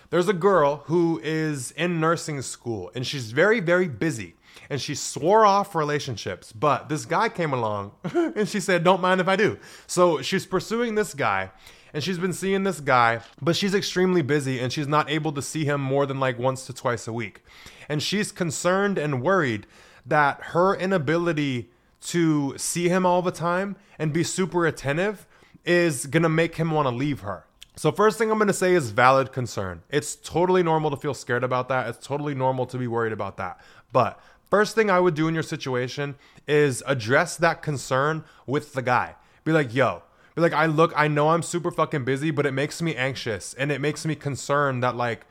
[0.10, 4.36] There's a girl who is in nursing school and she's very very busy
[4.70, 6.52] and she swore off relationships.
[6.52, 9.58] But this guy came along and she said, Don't mind if I do.
[9.88, 11.50] So she's pursuing this guy
[11.94, 15.42] and she's been seeing this guy, but she's extremely busy and she's not able to
[15.42, 17.44] see him more than like once to twice a week.
[17.88, 19.68] And she's concerned and worried
[20.06, 21.70] that her inability
[22.02, 25.28] to see him all the time and be super attentive
[25.66, 27.46] is gonna make him wanna leave her.
[27.76, 29.82] So, first thing I'm gonna say is valid concern.
[29.90, 31.88] It's totally normal to feel scared about that.
[31.88, 33.60] It's totally normal to be worried about that.
[33.92, 34.20] But
[34.50, 36.16] first thing I would do in your situation
[36.48, 39.16] is address that concern with the guy.
[39.44, 40.04] Be like, yo,
[40.36, 43.54] be like, I look, I know I'm super fucking busy, but it makes me anxious
[43.54, 45.26] and it makes me concerned that like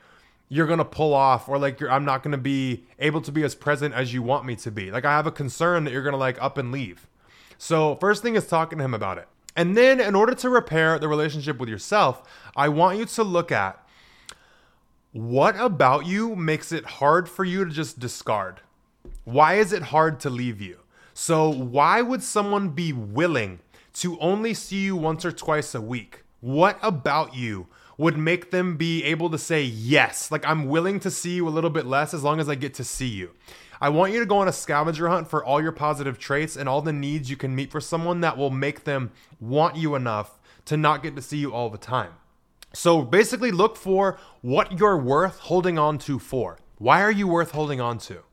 [0.49, 3.93] you're gonna pull off or like I'm not gonna be able to be as present
[3.93, 4.91] as you want me to be.
[4.91, 7.07] Like I have a concern that you're gonna like up and leave.
[7.57, 9.27] So first thing is talking to him about it.
[9.55, 12.23] And then in order to repair the relationship with yourself,
[12.55, 13.79] I want you to look at
[15.11, 18.61] what about you makes it hard for you to just discard?
[19.25, 20.79] Why is it hard to leave you?
[21.13, 23.59] So, why would someone be willing
[23.93, 27.67] to only see you once or twice a week, what about you
[27.97, 30.31] would make them be able to say yes?
[30.31, 32.73] Like, I'm willing to see you a little bit less as long as I get
[32.75, 33.31] to see you.
[33.79, 36.69] I want you to go on a scavenger hunt for all your positive traits and
[36.69, 40.39] all the needs you can meet for someone that will make them want you enough
[40.65, 42.13] to not get to see you all the time.
[42.73, 46.57] So basically, look for what you're worth holding on to for.
[46.77, 48.23] Why are you worth holding on to?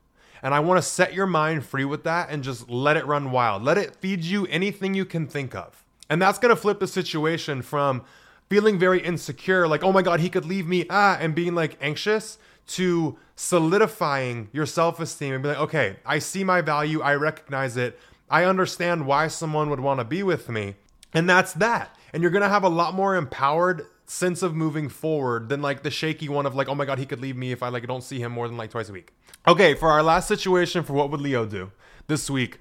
[0.43, 3.31] And I want to set your mind free with that and just let it run
[3.31, 3.63] wild.
[3.63, 5.83] Let it feed you anything you can think of.
[6.09, 8.03] And that's going to flip the situation from
[8.49, 11.77] feeling very insecure, like, oh my God, he could leave me, ah, and being like
[11.79, 12.37] anxious
[12.67, 17.77] to solidifying your self esteem and be like, okay, I see my value, I recognize
[17.77, 17.97] it,
[18.29, 20.75] I understand why someone would want to be with me.
[21.13, 21.95] And that's that.
[22.13, 25.83] And you're going to have a lot more empowered sense of moving forward than like
[25.83, 27.87] the shaky one of like, oh my God, he could leave me if I like
[27.87, 29.13] don't see him more than like twice a week.
[29.47, 31.71] Okay, for our last situation for what would Leo do
[32.07, 32.59] this week,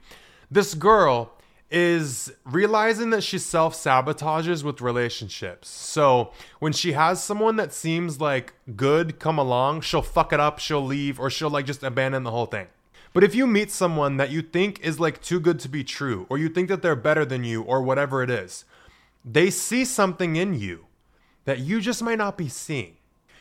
[0.48, 1.32] this girl
[1.68, 5.68] is realizing that she self sabotages with relationships.
[5.68, 6.30] So
[6.60, 10.84] when she has someone that seems like good come along, she'll fuck it up, she'll
[10.84, 12.68] leave, or she'll like just abandon the whole thing.
[13.12, 16.26] But if you meet someone that you think is like too good to be true,
[16.28, 18.64] or you think that they're better than you, or whatever it is,
[19.24, 20.86] they see something in you
[21.50, 22.96] that you just might not be seeing.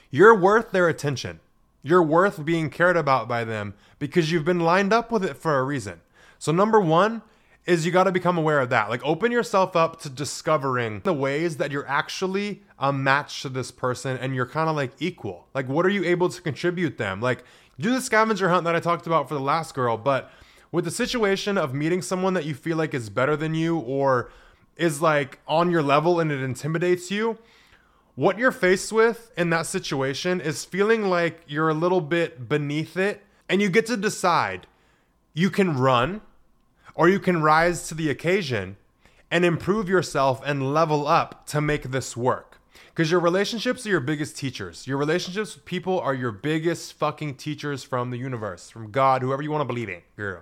[0.10, 1.41] You're worth their attention.
[1.84, 5.60] You're worth being cared about by them because you've been lined up with it for
[5.60, 6.01] a reason.
[6.39, 7.22] So, number one
[7.68, 8.89] is you got to become aware of that.
[8.89, 13.70] Like, open yourself up to discovering the ways that you're actually a match to this
[13.70, 15.45] person and you're kind of like equal.
[15.53, 17.22] Like, what are you able to contribute them?
[17.22, 17.43] Like,
[17.80, 20.32] Do the scavenger hunt that I talked about for the last girl, but
[20.72, 24.32] with the situation of meeting someone that you feel like is better than you or
[24.78, 27.38] is like on your level and it intimidates you,
[28.20, 32.97] what you're faced with in that situation is feeling like you're a little bit beneath
[32.97, 34.67] it and you get to decide
[35.34, 36.20] you can run
[36.95, 38.76] or you can rise to the occasion
[39.32, 42.59] and improve yourself and level up to make this work.
[42.89, 44.86] Because your relationships are your biggest teachers.
[44.86, 49.41] Your relationships with people are your biggest fucking teachers from the universe, from God, whoever
[49.41, 50.41] you want to believe in, girl.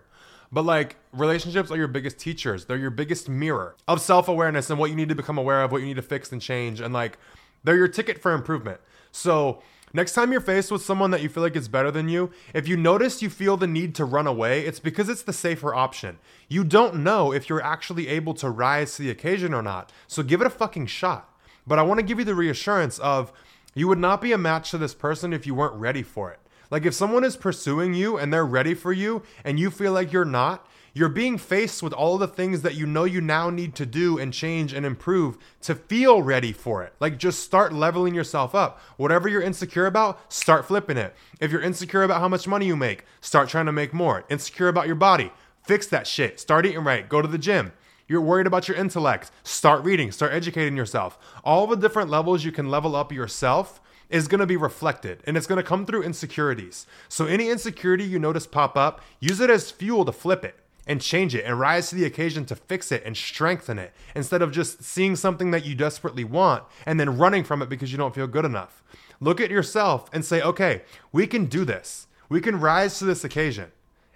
[0.51, 2.65] But like relationships are your biggest teachers.
[2.65, 5.82] They're your biggest mirror of self-awareness and what you need to become aware of, what
[5.82, 6.82] you need to fix and change.
[6.82, 7.19] And like
[7.68, 8.80] they're your ticket for improvement.
[9.11, 9.61] So
[9.93, 12.68] Next time you're faced with someone that you feel like is better than you, if
[12.68, 16.20] you notice you feel the need to run away, it's because it's the safer option.
[16.49, 20.24] You don't know if you're actually able to rise to the occasion or not, so
[20.24, 21.34] give it a fucking shot.
[21.65, 23.32] But I want to give you the reassurance of
[23.74, 26.39] you would not be a match to this person if you weren't ready for it.
[26.70, 30.11] Like if someone is pursuing you and they're ready for you and you feel like
[30.11, 30.68] you're not,
[30.98, 34.18] you're being faced with all the things that you know you now need to do
[34.18, 36.91] and change and improve to feel ready for it.
[37.00, 38.80] Like just start leveling yourself up.
[38.98, 41.14] Whatever you're insecure about, start flipping it.
[41.39, 44.26] If you're insecure about how much money you make, start trying to make more.
[44.28, 45.32] Insecure about your body,
[45.62, 46.39] fix that shit.
[46.39, 47.74] Start eating right, go to the gym.
[48.08, 51.20] You're worried about your intellect, start reading, start educating yourself.
[51.43, 53.80] All the different levels you can level up yourself
[54.10, 56.88] is going to be reflected and it's going to come through insecurities.
[57.08, 60.56] So any insecurity you notice pop up, use it as fuel to flip it
[60.88, 64.41] and change it and rise to the occasion to fix it and strengthen it instead
[64.41, 67.97] of just seeing something that you desperately want and then running from it because you
[67.97, 68.81] don't feel good enough.
[69.19, 72.07] Look at yourself and say, okay, we can do this.
[72.29, 73.71] We can rise to this occasion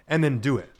[0.08, 0.70] and then do it.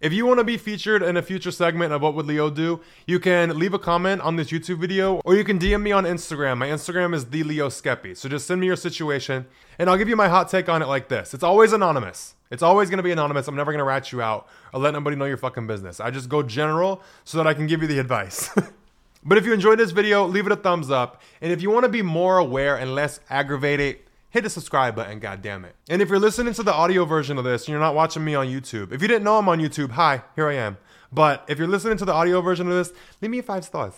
[0.00, 2.80] If you want to be featured in a future segment of What Would Leo Do,
[3.06, 6.04] you can leave a comment on this YouTube video or you can DM me on
[6.04, 6.56] Instagram.
[6.56, 8.16] My Instagram is the Leo Skepi.
[8.16, 9.44] So just send me your situation
[9.78, 11.34] and I'll give you my hot take on it like this.
[11.34, 12.34] It's always anonymous.
[12.50, 13.46] It's always going to be anonymous.
[13.46, 16.00] I'm never going to rat you out or let nobody know your fucking business.
[16.00, 18.48] I just go general so that I can give you the advice.
[19.22, 21.20] but if you enjoyed this video, leave it a thumbs up.
[21.42, 23.98] And if you want to be more aware and less aggravated,
[24.30, 25.74] hit the subscribe button, god damn it.
[25.88, 28.34] And if you're listening to the audio version of this and you're not watching me
[28.34, 30.78] on YouTube, if you didn't know I'm on YouTube, hi, here I am.
[31.12, 33.94] But if you're listening to the audio version of this, leave me five stars.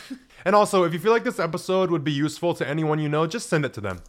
[0.44, 3.26] and also, if you feel like this episode would be useful to anyone you know,
[3.26, 4.02] just send it to them.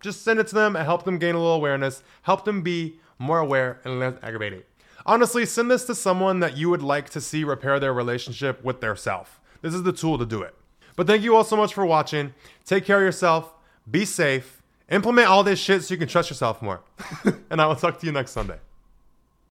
[0.00, 3.00] Just send it to them and help them gain a little awareness, help them be
[3.18, 4.64] more aware and less aggravated.
[5.06, 8.80] Honestly, send this to someone that you would like to see repair their relationship with
[8.80, 9.40] their self.
[9.62, 10.54] This is the tool to do it.
[10.96, 12.34] But thank you all so much for watching.
[12.64, 13.54] Take care of yourself.
[13.90, 16.80] Be safe Implement all this shit so you can trust yourself more.
[17.50, 18.58] and I will talk to you next Sunday.